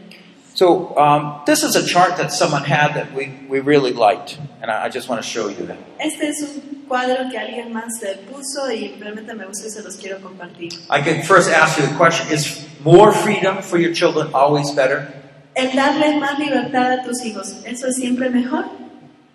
[0.54, 4.70] So um, this is a chart that someone had that we, we really liked, and
[4.70, 5.78] I, I just want to show you that.
[5.98, 9.96] Este es un cuadro que alguien más puso y realmente me gusta y se los
[9.96, 10.72] quiero compartir.
[10.90, 15.08] I can first ask you the question: Is more freedom for your children always better?
[15.54, 18.64] El darle más libertad a tus hijos, ¿eso es siempre mejor?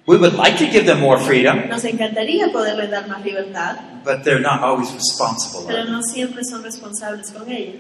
[0.08, 3.76] We would like to give them more freedom, Nos encantaría poderles dar más libertad,
[4.06, 5.66] but they're not always responsible.
[5.68, 7.74] pero no siempre son responsables con ella.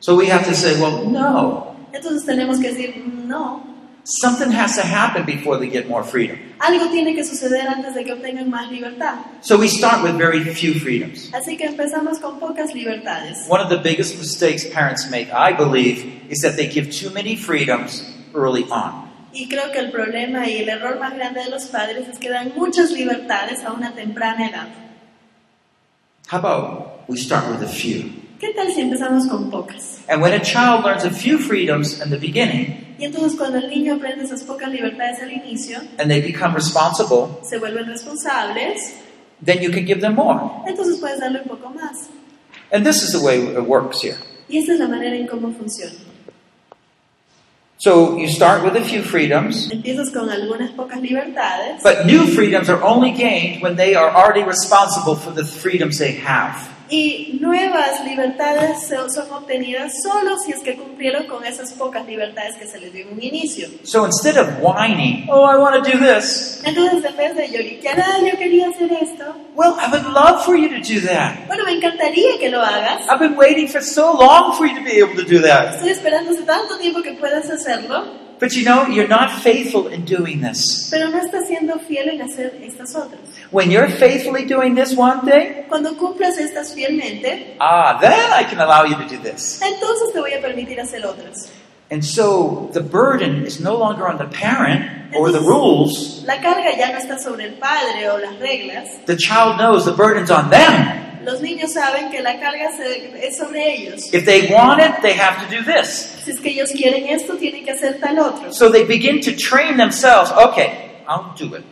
[0.00, 1.73] So we have to say, well, no.
[1.94, 3.74] Entonces tenemos que decir, no,
[4.06, 6.36] Something has to happen before they get more freedom.
[6.58, 9.14] algo tiene que suceder antes de que obtengan más libertad.
[9.40, 11.30] So we start with very few freedoms.
[11.32, 13.46] Así que empezamos con pocas libertades.
[13.48, 17.34] One of the biggest mistakes parents make, I believe, is that they give too many
[17.34, 18.04] freedoms
[18.34, 19.08] early on.
[19.32, 22.28] Y creo que el problema y el error más grande de los padres es que
[22.28, 24.68] dan muchas libertades a una temprana edad.
[26.30, 28.23] How about we start with a few?
[28.44, 30.00] ¿Qué tal si empezamos con pocas?
[30.06, 33.70] And when a child learns a few freedoms in the beginning Y entonces cuando el
[33.70, 38.92] niño aprende esas pocas libertades al inicio, and they become responsible, se vuelven responsables,
[39.42, 40.38] then you can give them more.
[40.66, 42.10] entonces puedes darle un poco más.
[42.70, 44.18] And this is the way it works here.
[44.46, 45.94] Y esta es la manera en cómo funciona.
[47.78, 52.68] So you start with a few freedoms, Empiezas con algunas pocas libertades, but new freedoms
[52.68, 56.73] are only gained when they are already responsible for the freedoms they have.
[56.90, 62.66] Y nuevas libertades son obtenidas solo si es que cumplieron con esas pocas libertades que
[62.66, 63.68] se les dio en un inicio.
[63.84, 67.98] So instead of whining, oh, I want to do this, Entonces, en vez de lloriquear,
[68.00, 71.46] "Ah, yo quería hacer esto, well, I would love for you to do that.
[71.46, 73.02] bueno, me encantaría que lo hagas.
[73.08, 75.74] I've been waiting for so long for you to be able to do that.
[75.76, 78.04] Estoy esperando hace tanto tiempo que puedas hacerlo,
[78.40, 80.88] But you know, you're not faithful in doing this.
[80.90, 83.20] pero no estás siendo fiel en hacer estas otras.
[83.50, 88.58] When you're faithfully doing this one thing, Cuando cumplas estas fielmente, ah, then I can
[88.60, 89.60] allow you to do this.
[89.62, 91.50] entonces te voy a permitir hacer otras.
[91.90, 96.24] And so the burden is no longer on the parent or the rules.
[96.26, 99.04] La carga ya no está sobre el padre o las reglas.
[99.06, 101.03] The child knows the burden's on them.
[101.24, 104.12] Los niños saben que la carga se- es sobre ellos.
[104.12, 106.14] If they want it, they have to do this.
[106.24, 108.52] Si es que ellos quieren esto, tienen que hacer tal otro.
[108.52, 110.30] So they begin to train themselves.
[110.32, 111.64] Okay, I'll do it.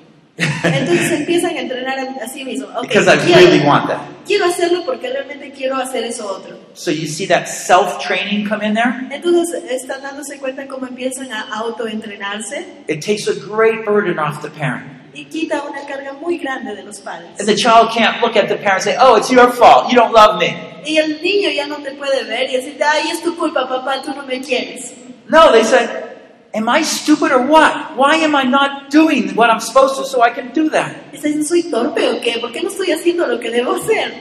[0.64, 2.70] Entonces empiezan a entrenar a, a sí mismos.
[2.74, 4.00] Ok, because I quiero, really want that.
[4.26, 6.58] quiero hacerlo porque realmente quiero hacer eso otro.
[6.74, 8.92] So you see that self-training come in there?
[9.10, 14.48] Entonces están dándose cuenta cómo empiezan a autoentrenarse It takes a great burden off the
[14.48, 15.01] parent.
[15.14, 17.38] Y quita una carga muy grande de los padres.
[17.38, 19.90] And the child can't look at the parent and say, oh, it's your fault.
[19.90, 20.54] You don't love me.
[20.84, 24.02] Y el niño ya no te puede ver y decirte, ay, es tu culpa, papá,
[24.02, 24.94] tú no me quieres.
[25.28, 25.88] No, they say,
[26.54, 27.96] am I stupid or what?
[27.96, 31.14] Why am I not doing what I'm supposed to so I can do that?
[31.46, 32.38] ¿soy torpe o qué?
[32.40, 34.12] ¿Por qué no estoy haciendo lo que debo hacer?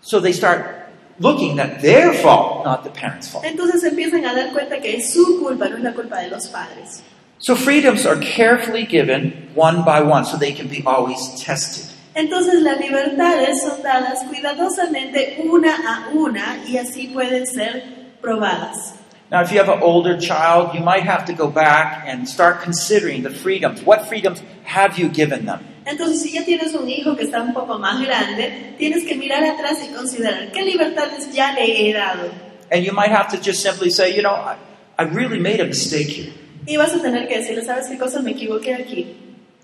[0.00, 0.84] So they start
[1.18, 3.44] looking at their fault, not the parent's fault.
[3.44, 6.48] Entonces empiezan a dar cuenta que es su culpa, no es la culpa de los
[6.48, 7.02] padres.
[7.44, 11.84] So freedoms are carefully given one by one so they can be always tested.
[12.16, 17.82] Entonces las libertades son dadas cuidadosamente una a una y así pueden ser
[18.22, 18.94] probadas.
[19.30, 22.62] Now, if you have an older child, you might have to go back and start
[22.62, 23.82] considering the freedoms.
[23.82, 25.60] What freedoms have you given them?
[25.84, 29.44] Entonces si ya tienes un hijo que está un poco más grande, tienes que mirar
[29.44, 32.30] atrás y considerar qué libertades ya le he dado.
[32.72, 34.56] And you might have to just simply say, you know, I,
[34.98, 36.32] I really made a mistake here.
[36.66, 39.16] Y vas a tener que decirle, ¿sabes qué cosa me equivoqué aquí?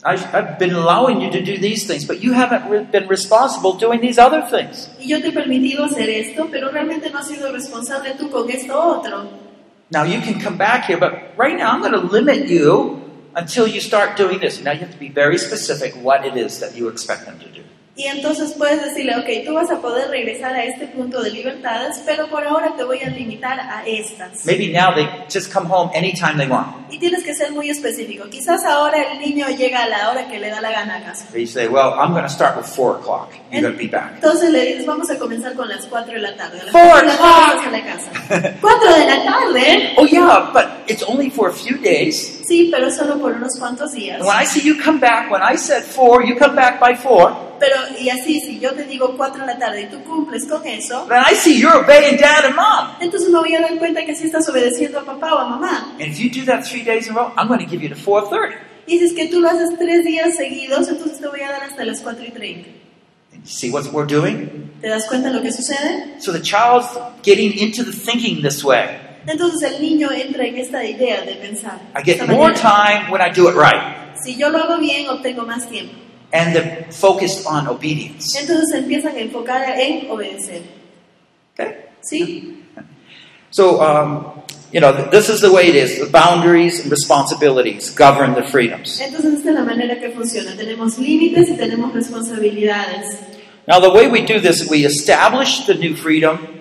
[0.03, 4.01] I, I've been allowing you to do these things, but you haven't been responsible doing
[4.01, 4.89] these other things.
[4.99, 8.49] Y yo te he permitido hacer esto, pero realmente no has sido responsable tú con
[8.51, 9.29] esto otro.
[9.91, 13.03] Now you can come back here, but right now I'm going to limit you
[13.35, 14.63] until you start doing this.
[14.63, 17.49] Now you have to be very specific what it is that you expect them to
[17.49, 17.63] do.
[18.01, 22.01] Y entonces puedes decirle, ok, tú vas a poder regresar a este punto de libertades,
[22.07, 24.47] pero por ahora te voy a limitar a estas.
[24.47, 26.91] Maybe now they just come home anytime they want.
[26.91, 28.25] Y tienes que ser muy específico.
[28.31, 31.27] Quizás ahora el niño llega a la hora que le da la gana a casa.
[31.31, 33.33] They say, well, I'm going to start with 4 o'clock.
[33.53, 34.15] You're going to be back.
[34.15, 36.59] Entonces le dices, vamos a comenzar con las 4 de la tarde.
[36.59, 37.73] A las Four 4 de la tarde o'clock.
[37.73, 38.57] la casa.
[38.63, 39.95] 4 de la tarde.
[39.99, 42.41] Oh, yeah, but it's only for a few days.
[42.49, 44.21] Sí, pero solo por unos cuantos días.
[44.23, 47.50] When I see you come back, when I said 4, you come back by 4,
[47.61, 50.67] Pero, y así, si yo te digo 4 de la tarde y tú cumples con
[50.67, 52.97] eso, then I see you're obeying dad and mom.
[53.01, 55.95] entonces me voy a dar cuenta que sí estás obedeciendo a papá o a mamá.
[56.01, 57.91] And if you do that three days in a row, I'm going to give you
[57.91, 58.57] to 4.30.
[58.87, 61.63] Y si es que tú lo haces tres días seguidos, entonces te voy a dar
[61.65, 62.69] hasta las 4 y 30.
[63.33, 64.73] And you see what we're doing?
[64.81, 66.19] ¿Te das cuenta lo que sucede?
[66.19, 66.89] So the child's
[67.23, 68.99] getting into the thinking this way.
[69.27, 71.79] Entonces el niño entra en esta idea de pensar.
[71.95, 72.55] I get more manera.
[72.55, 74.17] time when I do it right.
[74.25, 75.93] Si yo lo hago bien, obtengo más tiempo.
[76.33, 78.37] And they're focused on obedience.
[78.39, 80.63] Entonces se empiezan a enfocar en obedecer.
[81.55, 81.87] Okay?
[82.03, 82.57] ¿Sí?
[83.51, 85.99] So, um, you know, this is the way it is.
[85.99, 89.01] The boundaries and responsibilities govern the freedoms.
[89.01, 90.57] Entonces esta es la manera que funciona.
[90.57, 93.19] Tenemos límites y tenemos responsabilidades.
[93.67, 96.60] Now, the way we do this, we establish the new freedom,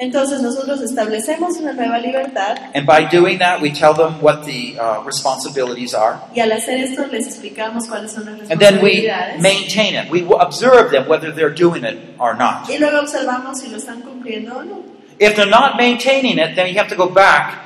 [0.00, 4.78] Entonces nosotros establecemos una nueva libertad and by doing that, we tell them what the
[4.78, 6.18] uh, responsibilities are.
[6.34, 9.40] y al hacer esto les explicamos cuáles son las And then we responsabilidades.
[9.40, 10.08] maintain it.
[10.10, 12.68] We observe them whether they're doing it or not.
[12.68, 14.82] Y luego observamos si lo están cumpliendo o no.
[15.18, 17.58] If they're not maintaining it, then you have to go back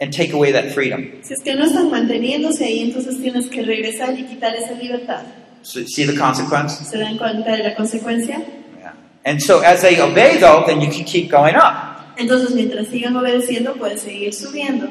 [0.00, 1.22] and take away that freedom.
[1.22, 5.22] Si es que no están manteniéndose ahí, entonces tienes que regresar y quitar esa libertad.
[5.62, 6.84] So, see the consequence?
[6.84, 8.40] ¿Se dan cuenta de la consecuencia?
[9.24, 12.16] And so as they obey, though, then you can keep going up.
[12.16, 14.88] Entonces, mientras sigan obedeciendo, puedes seguir subiendo.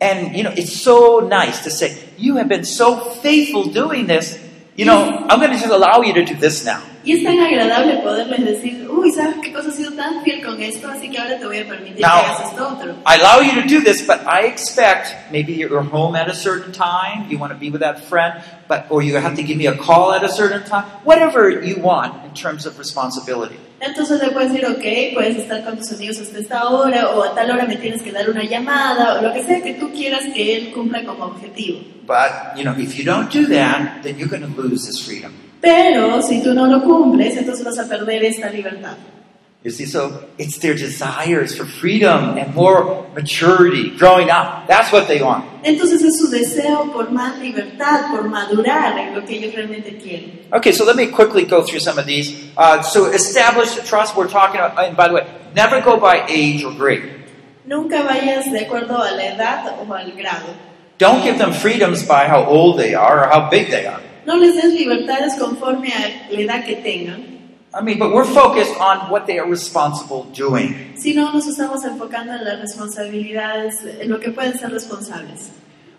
[0.00, 4.38] And, you know, it's so nice to say, you have been so faithful doing this.
[4.76, 6.80] You know, I'm going to just allow you to do this now.
[7.04, 10.60] Y es tan agradable poderles decir, uy, ¿sabes qué cosa has sido tan fiel con
[10.60, 10.88] esto?
[10.88, 12.94] Así que ahora te voy a permitir Now- que hagas esto otro.
[13.06, 16.70] I allow you to do this, but I expect maybe you're home at a certain
[16.72, 19.66] time, you want to be with that friend, but or you have to give me
[19.66, 23.58] a call at a certain time, whatever you want in terms of responsibility.
[23.80, 27.34] Entonces le puedes decir, ok, puedes estar con tus amigos hasta esta hora, o a
[27.34, 30.24] tal hora me tienes que dar una llamada, o lo que sea que tú quieras
[30.34, 31.80] que él cumpla como objetivo.
[32.06, 35.32] But, you know, if you don't do that, then you're going to lose this freedom.
[35.60, 38.96] Pero si tú no lo cumples, entonces vas a perder esta libertad.
[39.64, 44.68] You see, so it's their desires for freedom and more maturity, growing up.
[44.68, 45.44] That's what they want.
[45.68, 50.48] Entonces es su deseo por más libertad, por madurar en lo que ellos realmente quieren.
[50.50, 52.32] Okay, so let me quickly go through some of these.
[52.56, 54.78] Uh, so establish the trust we're talking about.
[54.78, 57.02] And by the way, never go by age or grade.
[57.66, 60.54] Nunca vayas de acuerdo a la edad o al grado.
[60.96, 64.00] Don't give them freedoms by how old they are or how big they are.
[64.24, 67.37] No les des libertades conforme a la edad que tengan,
[67.74, 70.94] I mean, but we're focused on what they are responsible doing.
[70.96, 75.50] sino nos estamos enfocando en las responsabilidades, en lo que pueden ser responsables.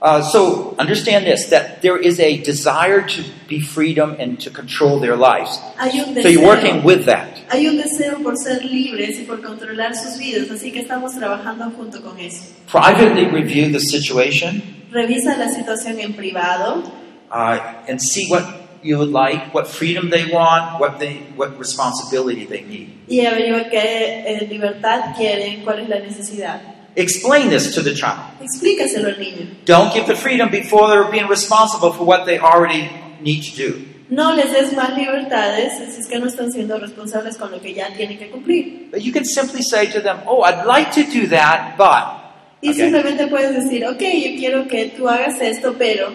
[0.01, 4.99] Uh, so understand this: that there is a desire to be freedom and to control
[4.99, 5.59] their lives.
[5.77, 7.27] Un So you're working with that.
[7.49, 11.69] hay un deseo por ser libres y por controlar sus vidas, así que estamos trabajando
[11.75, 12.43] junto con eso.
[12.67, 16.83] Privately review the situation Revisa la situación en privado
[17.31, 22.45] uh, and see what you would like, what freedom they want, what they, what responsibility
[22.45, 22.89] they need.
[23.07, 26.61] y averigua qué eh, libertad quieren, cuál es la necesidad.
[26.95, 28.19] Explain this to the child.
[28.41, 29.47] Explícaselo al niño.
[29.65, 32.89] Don't give the freedom before they're being responsible for what they already
[33.21, 33.85] need to do.
[34.09, 37.73] No les des más libertades si es que no están siendo responsables con lo que
[37.75, 38.89] ya tienen que cumplir.
[38.91, 42.17] But you can simply say to them, "Oh, I'd like to do that, but."
[42.61, 42.81] Y Okay.
[42.81, 46.11] simplemente puedes decir, ok, yo quiero que tú hagas esto, pero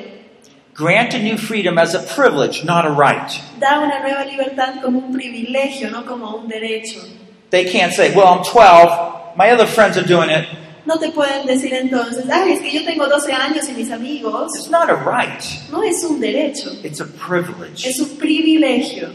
[0.74, 3.30] Grant a new freedom as a privilege, not a right.
[3.60, 7.00] da una nueva libertad como un privilegio, no como un derecho.
[7.50, 9.36] They can't say, "Well, I'm 12.
[9.36, 10.46] My other friends are doing it."
[10.86, 14.52] No te pueden decir entonces, ay, es que yo tengo 12 años y mis amigos.
[14.56, 15.42] It's not a right.
[15.70, 17.88] No es un derecho, It's a privilege.
[17.88, 19.08] es un privilegio.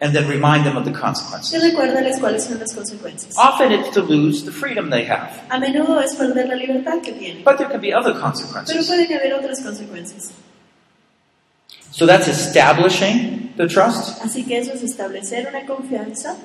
[0.00, 1.60] And then remind them of the consequences.
[1.60, 3.36] recuérdales cuáles son las consecuencias.
[3.36, 7.12] Often it's to lose the freedom they have, A menudo es perder la libertad que
[7.12, 8.86] tienen, but there can be other pero consequences.
[8.86, 10.32] pueden haber otras consecuencias.
[11.90, 14.22] So that's establishing the trust.
[14.22, 16.36] Así que eso es establecer una confianza.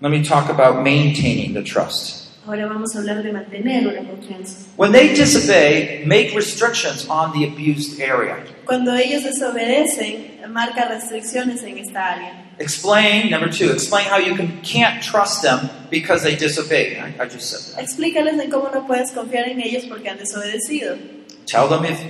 [0.00, 2.28] Let me talk about maintaining the trust.
[2.46, 4.66] Ahora vamos a hablar de mantener una confianza.
[4.76, 8.44] When they disobey, make restrictions on the abused area.
[8.64, 12.51] Cuando ellos desobedecen, marca restricciones en esta área.
[12.62, 16.96] Explain, number two, explain how you can, can't trust them because they disobey.
[16.96, 17.82] I, I just said that.
[17.82, 20.96] Explícales de cómo no puedes confiar en ellos porque han desobedecido.
[21.44, 22.00] Tell them if,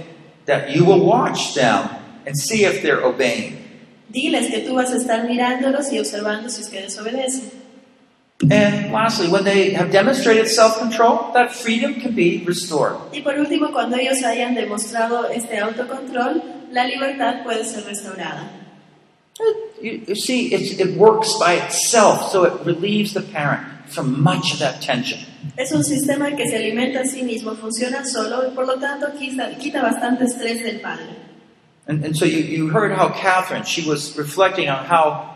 [0.45, 1.89] that you will watch them
[2.27, 3.57] and see if they're obeying.
[4.11, 7.51] Diles que tú vas a estar mirándolos y observando si es que desobedecen.
[8.51, 12.97] And lastly, when they have demonstrated self control, that freedom can be restored.
[13.13, 18.62] Y por último, cuando ellos hayan demostrado este autocontrol, la libertad puede ser restaurada.
[19.81, 24.53] You, you see, it, it works by itself, so it relieves the parent from much
[24.53, 25.19] of that tension.
[25.57, 29.13] Es un sistema que se alimenta a sí mismo, funciona solo y por lo tanto
[29.19, 31.17] quita, quita bastante estrés del padre.
[31.89, 35.33] And, and so you, you heard how Catherine, she was reflecting on how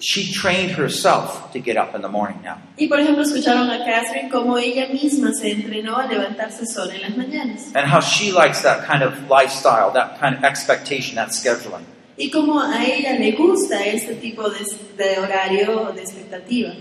[0.00, 2.58] she trained herself to get up in the morning now.
[2.76, 7.02] Y por ejemplo, escucharon a Catherine como ella misma se entrenó a levantarse sola en
[7.02, 7.72] las mañanas.
[7.74, 11.84] And how she likes that kind of lifestyle, that kind of expectation, that scheduling.
[12.16, 14.58] Y cómo a ella le gusta este tipo de,
[14.96, 16.72] de horario o de expectativa.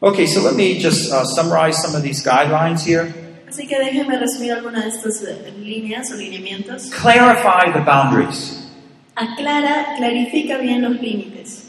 [0.00, 3.14] Okay, so let me just uh, summarize some of these guidelines here.
[3.48, 6.90] Así que déjenme resumir algunas de estas eh, líneas o lineamientos.
[6.90, 8.66] Clarify the boundaries.
[9.14, 11.68] Aclara, clarifica bien los límites.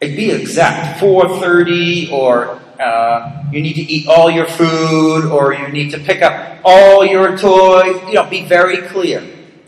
[0.00, 5.68] It be exact, 4:30, or uh, you need to eat all your food, or you
[5.68, 8.00] need to pick up all your toys.
[8.08, 9.22] You know, be very clear.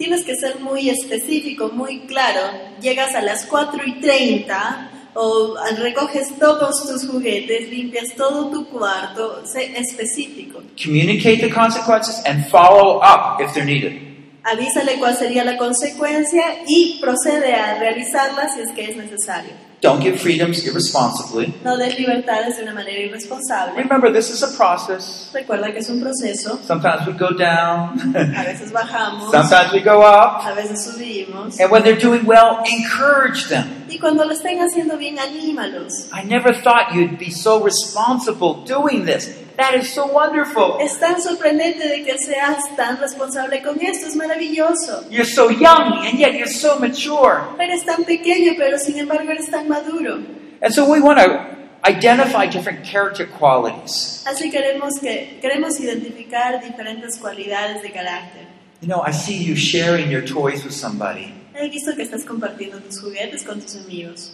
[0.04, 2.40] Tienes que ser muy específico, muy claro.
[2.78, 9.46] Llegas a las 4 y 30 o recoges todos tus juguetes, limpias todo tu cuarto,
[9.46, 10.62] sé específico.
[10.76, 13.98] Communicate the consequences and follow up if they're needed.
[14.42, 19.52] Avísale cuál sería la consecuencia y procede a realizarla si es que es necesario.
[19.84, 21.52] Don't give freedoms irresponsibly.
[21.62, 23.74] No des libertades de una manera irresponsable.
[23.76, 25.30] Remember, this is a process.
[25.34, 26.58] Recuerda que es un proceso.
[26.66, 30.42] Sometimes we go down, A veces bajamos, sometimes we go up.
[30.46, 31.60] a veces subimos.
[31.60, 33.84] And when they're doing well, encourage them.
[33.90, 36.08] Y cuando lo estén haciendo bien, anímalos.
[36.12, 39.28] I never thought you'd be so responsible doing this.
[39.56, 40.78] That is so wonderful.
[40.80, 45.04] Es tan sorprendente de que seas tan responsable con esto, es maravilloso.
[45.10, 47.44] You're so young and yet you're so mature.
[47.60, 50.22] Eres tan pequeño, pero sin embargo eres tan maduro.
[50.60, 54.24] And so we want to identify different character qualities.
[54.26, 58.46] Así queremos que queremos identificar diferentes cualidades de carácter.
[58.80, 61.32] You know, I see you sharing your toys with somebody.
[61.54, 64.32] He visto que estás compartiendo tus juguetes con tus amigos.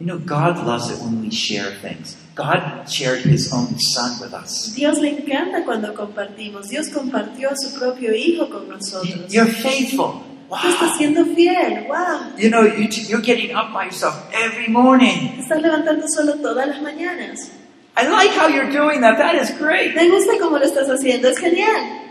[0.00, 2.16] You know, God loves it when we share things.
[2.34, 4.72] God shared his own son with us.
[4.74, 6.68] Dios le encanta cuando compartimos.
[6.70, 9.30] Dios compartió a su propio hijo con nosotros.
[9.30, 10.22] You're faithful.
[10.48, 10.96] Tú estás Wow.
[10.98, 11.86] siendo fiel.
[11.86, 12.32] Wow.
[12.38, 15.38] You know, you you're getting up by yourself every morning.
[15.38, 17.50] Estás levantando solo todas las mañanas.
[17.96, 19.18] I like how you're doing that.
[19.18, 19.94] That is great.
[19.94, 21.28] Me gusta cómo lo estás haciendo.
[21.28, 22.06] Es genial.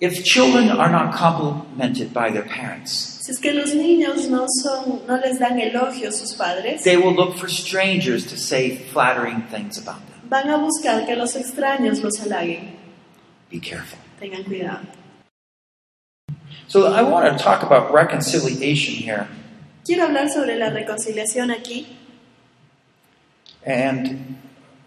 [0.00, 5.04] If children are not complimented by their parents, Si es que los niños no son,
[5.08, 9.76] no les dan elogios sus padres, they will look for strangers to say flattering things
[9.76, 10.20] about them.
[10.30, 12.76] van a buscar que los extraños los halaguen.
[13.50, 13.98] Be careful.
[14.20, 14.86] Tengan cuidado.
[16.68, 19.26] So I want to talk about reconciliation here.
[19.84, 21.96] Quiero hablar sobre la reconciliación aquí.
[23.64, 24.36] And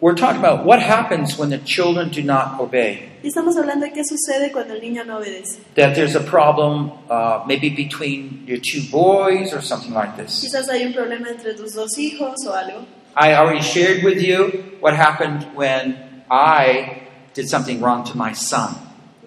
[0.02, 3.10] we're talking about what happens when the children do not obey.
[3.22, 5.60] Y estamos hablando de qué sucede cuando el niño no obedece.
[5.76, 10.42] That there's a problem, uh, maybe between your two boys or something like this.
[10.42, 12.86] Quizás hay un problema entre tus dos hijos o algo.
[13.16, 17.02] I already shared with you what happened when I
[17.34, 18.76] did something wrong to my son.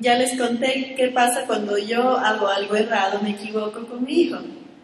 [0.00, 4.38] Ya les conté qué pasa cuando yo hago algo errado, me equivoco con mi hijo.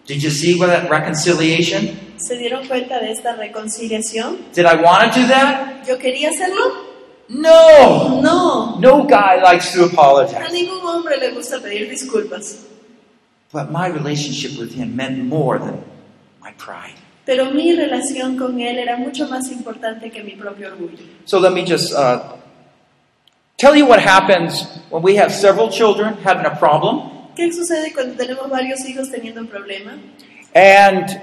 [0.09, 2.17] Did you see what that reconciliation?
[2.17, 4.39] ¿Se dieron cuenta de esta reconciliación?
[4.55, 5.87] Did I want to do that?
[5.87, 6.89] ¿Yo quería hacerlo?
[7.29, 8.23] No!
[8.23, 8.79] No.
[8.81, 10.35] No guy likes to apologize.
[10.35, 12.65] A ningún hombre le gusta pedir disculpas.
[13.53, 15.85] But my relationship with him meant more than
[16.41, 16.97] my pride.
[17.27, 21.05] Pero mi relación con él era mucho más importante que mi propio orgullo.
[21.27, 22.37] So let me just uh,
[23.59, 28.17] tell you what happens when we have several children having a problem ¿Qué sucede cuando
[28.17, 29.93] tenemos varios hijos teniendo un problema
[30.57, 31.21] and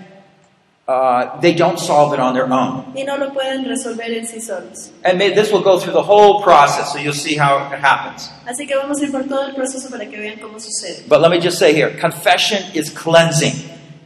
[0.87, 2.85] uh, they don't solve it on their own.
[2.95, 4.91] y no lo pueden resolver en sí solos?
[5.03, 8.31] And may, this will go through the whole process, so you'll see how it happens.
[8.45, 11.03] Así que vamos a ir por todo el proceso para que vean cómo sucede.
[11.09, 13.53] But let me just say here confession is cleansing.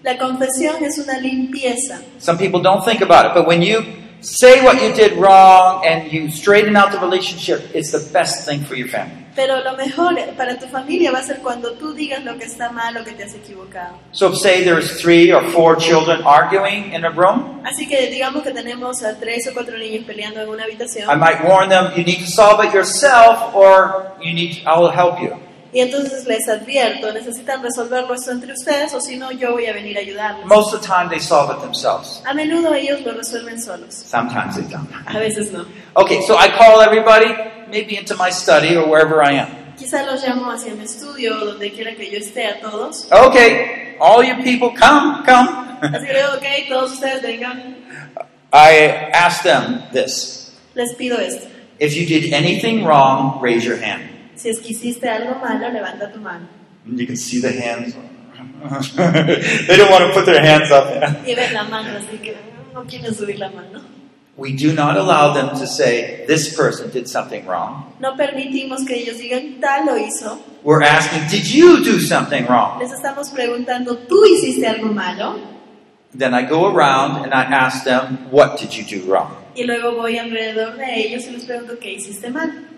[0.01, 2.01] La confesión es una limpieza.
[2.17, 3.83] Some people don't think about it, but when you
[4.21, 8.63] say what you did wrong and you straighten out the relationship, it's the best thing
[8.63, 9.15] for your family.
[9.35, 12.71] Pero lo mejor para tu familia va a ser cuando tú digas lo que está
[12.71, 13.97] mal o que te has equivocado.
[14.11, 18.51] So, say there's three or four children arguing in a room, Así que digamos que
[18.51, 22.03] tenemos a tres o cuatro niños peleando en una I habitación might warn them, you
[22.03, 25.37] need to solve it yourself, or you need, I will help you.
[25.71, 29.73] Y entonces les advierto, necesitan resolverlo esto entre ustedes o si no yo voy a
[29.73, 30.45] venir a ayudarles.
[30.45, 32.21] Most of the time, they solve it themselves.
[32.25, 34.89] A menudo ellos lo resuelven solos, Sometimes they don't.
[35.07, 35.65] a veces no.
[35.95, 37.27] Okay, so I call everybody,
[37.69, 39.47] maybe into my study or wherever I am.
[39.77, 43.07] Quizá los llamo hacia mi estudio o donde quiera que yo esté a todos.
[43.11, 45.67] Okay, all you people, come, come.
[45.81, 47.75] Así que digo, ok, todos ustedes vengan,
[48.51, 51.47] I ask them this les pido esto.
[51.79, 54.09] If you did anything wrong, raise your hand.
[54.39, 56.47] Si es que hiciste algo malo, levanta tu mano.
[56.85, 57.93] And you can see the hands.
[58.95, 60.87] they don't want to put their hands up.
[61.27, 62.37] Y ves la mano, así que
[62.73, 63.81] no quieren subir la mano.
[64.37, 67.93] We do not allow them to say, this person did something wrong.
[67.99, 70.39] No permitimos que ellos digan, tal lo hizo.
[70.63, 72.79] We're asking, did you do something wrong?
[72.79, 75.37] Les estamos preguntando, ¿tú hiciste algo malo?
[76.17, 79.35] Then I go around and I ask them, what did you do wrong?
[79.53, 82.69] Y luego voy alrededor de ellos y les pregunto, ¿qué hiciste mal?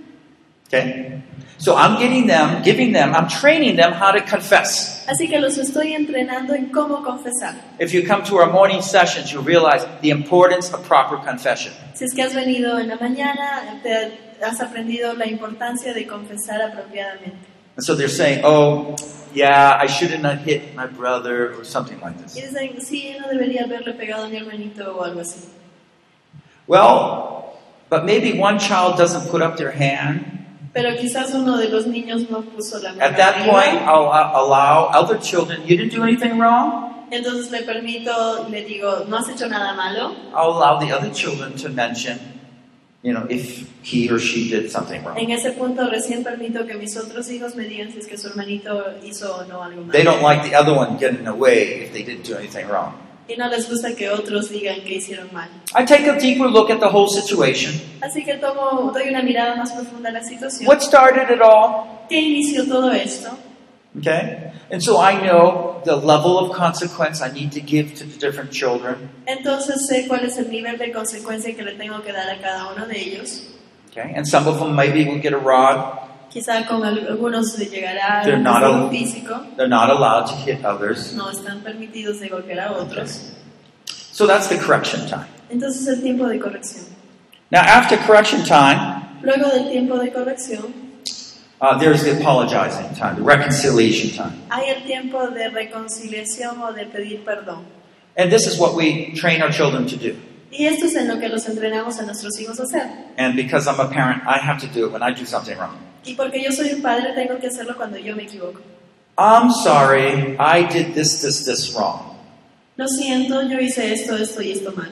[0.73, 1.21] Okay?
[1.57, 5.05] So I'm getting them, giving them, I'm training them how to confess.
[5.07, 7.53] Así que los estoy entrenando en cómo confesar.
[7.77, 11.73] If you come to our morning sessions, you realize the importance of proper confession.
[11.93, 16.61] Si es que has venido en la mañana, te has aprendido la importancia de confesar
[16.63, 17.37] apropiadamente.
[17.75, 18.95] And so they're saying, oh,
[19.33, 22.33] yeah, I shouldn't have hit my brother or something like Y this.
[22.33, 25.47] dicen, sí, no debería haberle pegado a mi hermanito o algo así.
[26.65, 27.53] Well,
[27.89, 30.39] but maybe one child doesn't put up their hand.
[30.73, 33.51] Pero quizás uno de los niños no puso la mano At that arriba.
[33.51, 34.07] point, I'll
[34.45, 37.07] allow other children, you didn't do anything wrong.
[37.11, 40.15] Entonces le permito, le digo, no has hecho nada malo.
[40.33, 42.17] I'll allow the other children to mention,
[43.03, 45.17] you know, if he or she did something wrong.
[45.17, 48.29] En ese punto recién permito que mis otros hijos me digan si es que su
[48.29, 50.11] hermanito hizo o no algo They malo.
[50.19, 52.93] don't like the other one getting away if they didn't do anything wrong.
[53.31, 55.47] Y no les gusta que otros digan que hicieron mal.
[55.73, 57.71] I take a deeper look at the whole situation.
[58.01, 60.67] Así que tomo, doy una mirada más profunda a la situación.
[60.67, 62.07] What started it all?
[62.09, 63.29] ¿Qué inició todo esto?
[63.97, 64.51] Okay?
[64.69, 68.51] And so I know the level of consequence I need to give to the different
[68.51, 69.09] children.
[69.25, 72.73] Entonces sé cuál es el nivel de consecuencia que le tengo que dar a cada
[72.73, 73.43] uno de ellos.
[73.91, 74.13] Okay?
[74.13, 75.99] And some of them maybe will get a rod.
[76.31, 79.45] Quizá con algunos llegará They're not al- físico.
[79.57, 81.13] They're not allowed to hit others.
[81.13, 83.31] No están permitidos de golpear a otros.
[84.13, 85.27] So that's the correction time.
[85.49, 86.85] Entonces el tiempo de corrección.
[87.51, 90.73] Now, after correction time, Luego del tiempo de corrección
[91.59, 94.33] uh, there's the apologizing time, the reconciliation time.
[94.49, 97.65] hay el tiempo de reconciliación o de pedir perdón.
[98.17, 100.15] And this is what we train our children to do.
[100.51, 102.83] Y esto es en lo que los entrenamos a nuestros hijos a hacer.
[103.17, 105.77] And because I'm a parent, I have to do it when I do something wrong.
[106.03, 108.59] Y porque yo soy un padre, tengo que hacerlo cuando yo me equivoco.
[109.17, 112.17] I'm sorry, I did this, this, this wrong.
[112.77, 114.89] Lo siento, yo hice esto, esto y esto mal.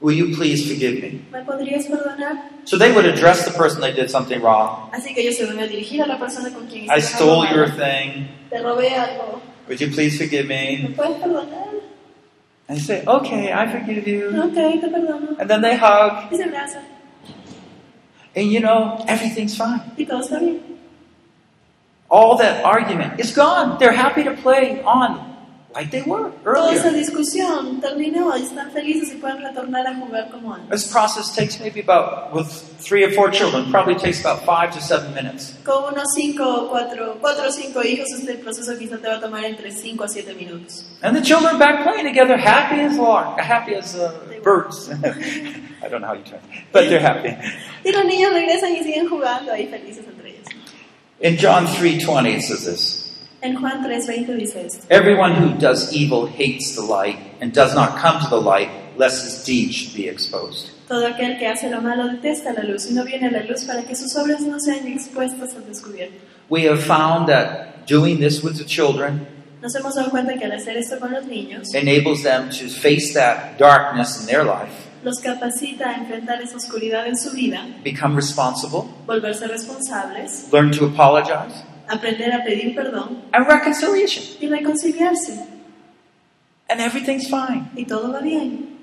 [0.00, 1.20] Will you please forgive me?
[1.32, 2.50] ¿Me podrías perdonar?
[2.64, 4.90] So they would address the person they did something wrong.
[4.92, 7.68] Así que ellos se van a dirigir a la persona con quien I stole your
[7.70, 8.28] thing.
[8.50, 9.40] Te robé algo.
[9.68, 10.88] Would you please forgive ¿Me me?
[10.94, 11.66] puedes perdonar?
[12.68, 14.28] And say, okay, I forgive you.
[14.28, 15.38] Ok, te perdono.
[15.38, 16.32] And then they hug.
[16.32, 16.82] Y se abrazan.
[18.34, 19.80] And you know, everything's fine.
[19.96, 20.60] Y todo está bien.
[22.08, 23.78] All that argument is gone.
[23.78, 25.35] They're happy to play on
[25.76, 30.54] like they were Toda esa discusión terminó están felices y pueden retornar a jugar como
[30.54, 30.70] antes.
[30.70, 32.48] This process takes maybe about, with
[32.80, 35.54] three or four children, probably takes about five to seven minutes.
[35.64, 39.20] Con unos 5 o 4, 4 o 5 hijos, este proceso quizá te va a
[39.20, 40.86] tomar entre 5 a 7 minutos.
[41.02, 44.12] And the children back playing together, happy as lark, happy as uh,
[44.42, 44.88] birds.
[45.82, 46.40] I don't know how you turn,
[46.72, 47.36] but they're happy.
[47.84, 50.48] Y los niños regresan y siguen jugando ahí felices entre ellos.
[51.20, 53.05] In John 3:20 it says this.
[53.42, 54.86] En Juan 3:20 dice esto.
[54.88, 59.24] Everyone who does evil hates the light and does not come to the light lest
[59.24, 60.70] his deeds should be exposed.
[60.88, 63.64] Todo aquel que hace lo malo detesta la luz y no viene a la luz
[63.64, 66.14] para que sus obras no sean expuestas al descubierto.
[66.48, 69.26] We have found that doing this with the children
[69.62, 73.12] Nos hemos dado cuenta que al hacer esto con los niños, enables them to face
[73.14, 74.70] that darkness in their life,
[75.02, 80.84] los capacita a enfrentar esa oscuridad en su vida, become responsible, volverse responsables, learn to
[80.84, 84.24] apologize, aprender a pedir perdón and reconciliation.
[84.40, 85.46] y reconciliarse.
[86.68, 87.70] And everything's fine.
[87.76, 88.78] Y todo va bien.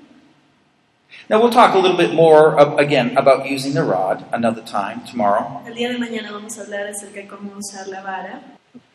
[1.28, 5.02] Now we'll talk a little bit more of, again about using the rod another time
[5.06, 5.62] tomorrow.
[5.66, 8.42] El día de mañana vamos a hablar acerca de cómo usar la vara.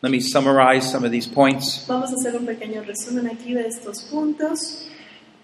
[0.02, 1.86] Let me summarize some of these points.
[1.86, 4.89] Vamos a hacer un pequeño resumen aquí de estos puntos.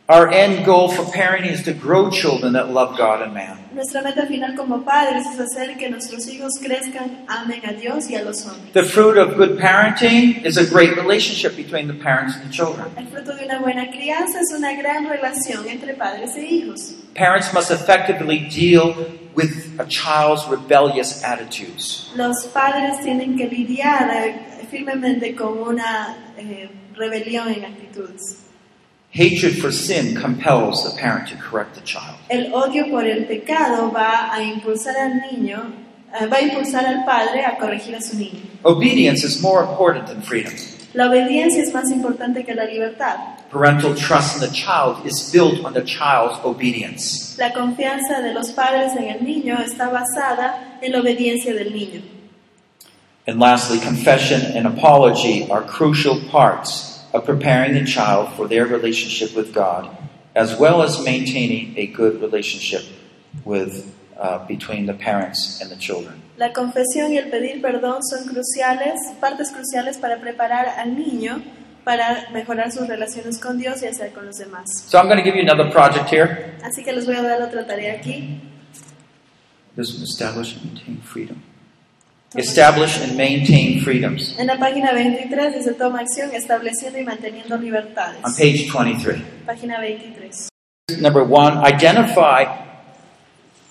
[0.09, 3.59] Our end goal for parenting is to grow children that love God and man.
[3.75, 8.15] Nuestra meta final como padres es hacer que nuestros hijos crezcan, amen a Dios y
[8.15, 8.73] a los hombres.
[8.73, 12.87] The fruit of good parenting is a great relationship between the parents and the children.
[12.97, 16.95] El fruto de una buena crianza es una gran relación entre padres e hijos.
[17.17, 18.95] Parents must effectively deal
[19.35, 22.13] with a child's rebellious attitudes.
[22.15, 28.46] Los padres tienen que lidiar eh, firmemente con una eh, rebelión en actitudes.
[29.17, 32.19] Hatred for sin compels the parent to correct the child.
[32.29, 35.73] El odio por el pecado va a impulsar al niño,
[36.21, 38.43] eh, va a impulsar al padre a corregir a su niño.
[38.63, 40.53] Obedience is more important than freedom.
[40.93, 43.17] La obediencia es más importante que la libertad.
[43.51, 47.39] Parental trust in the child is built on the child's obedience.
[47.39, 52.03] La confianza de los padres en el niño está basada en la obediencia del niño.
[53.27, 59.35] And lastly, confession and apology are crucial parts of preparing the child for their relationship
[59.35, 59.89] with God,
[60.35, 62.85] as well as maintaining a good relationship
[63.45, 66.23] with uh, between the parents and the children.
[66.37, 71.43] La confesión y el pedir perdón son cruciales, partes cruciales para preparar al niño
[71.85, 74.67] para mejorar sus relaciones con Dios y hacer con los demás.
[74.89, 76.55] So I'm going to give you another project here.
[76.63, 78.41] Así que les voy a dar otra tarea aquí.
[79.77, 81.43] This is establish and maintain freedom.
[82.35, 84.35] Establish and maintain freedoms.
[84.39, 88.19] En la página 23 dice toma acción estableciendo y manteniendo libertades.
[88.25, 89.23] On page 23.
[89.47, 90.49] Página 23.
[91.01, 92.45] Number one, identify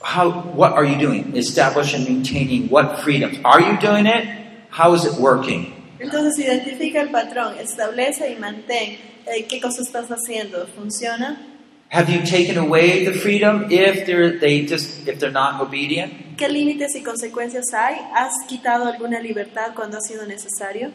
[0.01, 1.36] how what are you doing?
[1.36, 3.38] Establish and maintaining what freedoms.
[3.43, 4.26] Are you doing it?
[4.70, 5.74] How is it working?
[5.99, 10.68] Entonces identifica el patrón, establece y mantén eh, qué cosa estás haciendo.
[10.76, 11.55] ¿Funciona?
[11.89, 16.36] Have you taken away the freedom if they're they just if they're not obedient?
[16.38, 17.95] ¿Qué límites y consecuencias hay?
[18.13, 20.91] ¿Has quitado alguna libertad cuando ha sido necesario?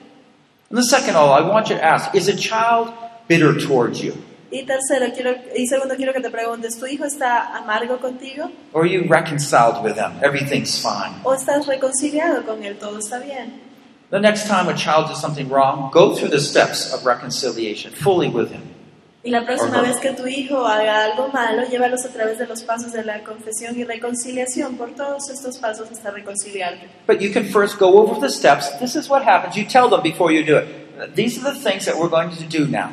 [0.68, 2.92] And the second all, I want you to ask, is a child
[3.28, 4.14] bitter towards you?
[4.52, 8.50] Y tercero, quiero, y segundo, quiero que te preguntes, ¿tu hijo está amargo contigo?
[8.72, 10.12] Or are you reconciled with them?
[10.22, 11.14] Everything's fine.
[11.22, 12.76] ¿O estás reconciliado con él?
[12.78, 13.60] ¿Todo está bien?
[14.10, 18.28] The next time a child does something wrong, go through the steps of reconciliation fully
[18.28, 18.62] with him.
[19.22, 22.62] Y la próxima vez que tu hijo haga algo malo, llévalos a través de los
[22.62, 26.88] pasos de la confesión y reconciliación, por todos estos pasos hasta reconciliarte.
[27.06, 28.70] But you can first go over the steps.
[28.78, 29.56] This is what happens.
[29.56, 31.14] You tell them before you do it.
[31.14, 32.88] These are the things that we're going to do now.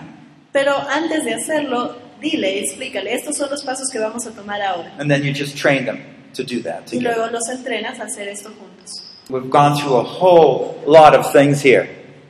[0.51, 4.91] Pero antes de hacerlo, dile, explícale, estos son los pasos que vamos a tomar ahora.
[4.99, 5.99] And then you just train them
[6.34, 7.03] to do that Y together.
[7.17, 9.01] luego los entrenas a hacer esto juntos.
[9.30, 11.88] We've gone through a whole lot of things here.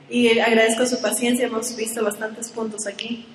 [0.09, 3.25] Y agradezco su paciencia, hemos visto bastantes puntos aquí.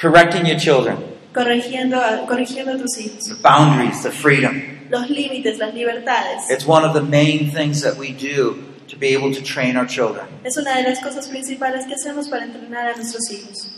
[0.00, 0.96] Correcting your children,
[1.32, 3.24] Corrigiendo a, corrigiendo a tus hijos.
[3.28, 4.62] the boundaries, the freedom.
[4.90, 6.48] Los límites, las libertades.
[6.50, 9.86] It's one of the main things that we do to be able to train our
[9.86, 10.26] children.
[10.44, 13.70] Es una de las cosas principales que hacemos para entrenar a nuestros hijos.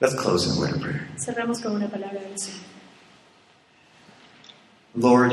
[0.00, 1.08] Let's close in a word of prayer.
[1.16, 2.56] Cerramos con una palabra de oración.
[4.96, 5.32] Lord,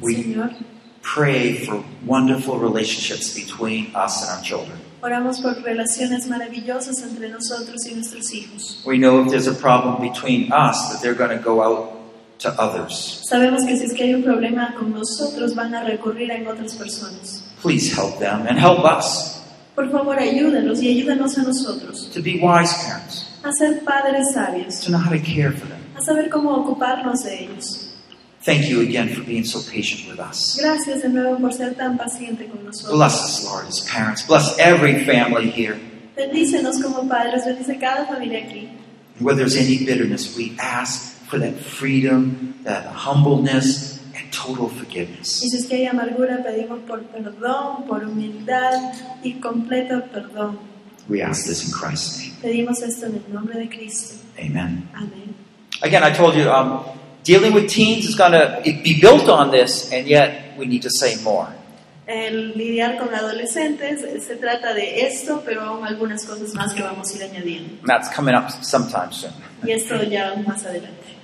[0.00, 0.54] we Señor,
[1.02, 4.78] pray for wonderful relationships between us and our children.
[5.02, 8.82] Oramos por relaciones maravillosas entre nosotros y nuestros hijos.
[8.84, 11.90] We know if there's a problem between us, that they're going to go out
[12.38, 13.22] to others.
[13.24, 16.74] Sabemos que si es que hay un problema con nosotros, van a recurrir en otras
[16.74, 17.42] personas.
[17.62, 19.36] Please help them and help us
[19.74, 24.80] Por favor, ayúdanos y ayúdanos a nosotros to be wise parents, a ser padres sabios,
[24.80, 25.78] to know how to care for them.
[25.96, 27.79] a saber cómo ocuparnos de ellos.
[28.42, 30.58] Thank you again for being so patient with us.
[30.58, 32.96] Gracias de nuevo por ser tan paciente con nosotros.
[32.96, 34.22] Bless us, Lord, as parents.
[34.26, 35.78] Bless every family here.
[36.16, 38.70] Bendícenos como padres, bendice cada familia aquí.
[39.18, 45.42] And where there's any bitterness, we ask for that freedom, that humbleness, and total forgiveness.
[45.42, 50.58] Y si es que hay amargura, pedimos por perdón, por humildad y completo perdón.
[51.10, 52.34] We ask this in Christ's name.
[52.40, 54.14] Pedimos esto en el nombre de Cristo.
[54.38, 54.88] Amen.
[54.94, 55.34] Amén.
[55.82, 56.84] Again, I told you, um,
[57.24, 60.90] dealing with teens is going to be built on this, and yet we need to
[60.90, 61.48] say more.
[62.06, 66.82] El lidiar con adolescentes eh, se trata de esto, pero aún algunas cosas más que
[66.82, 67.74] vamos a ir añadiendo.
[67.80, 69.32] And that's coming up sometime soon.
[69.64, 71.20] Y esto ya más adelante.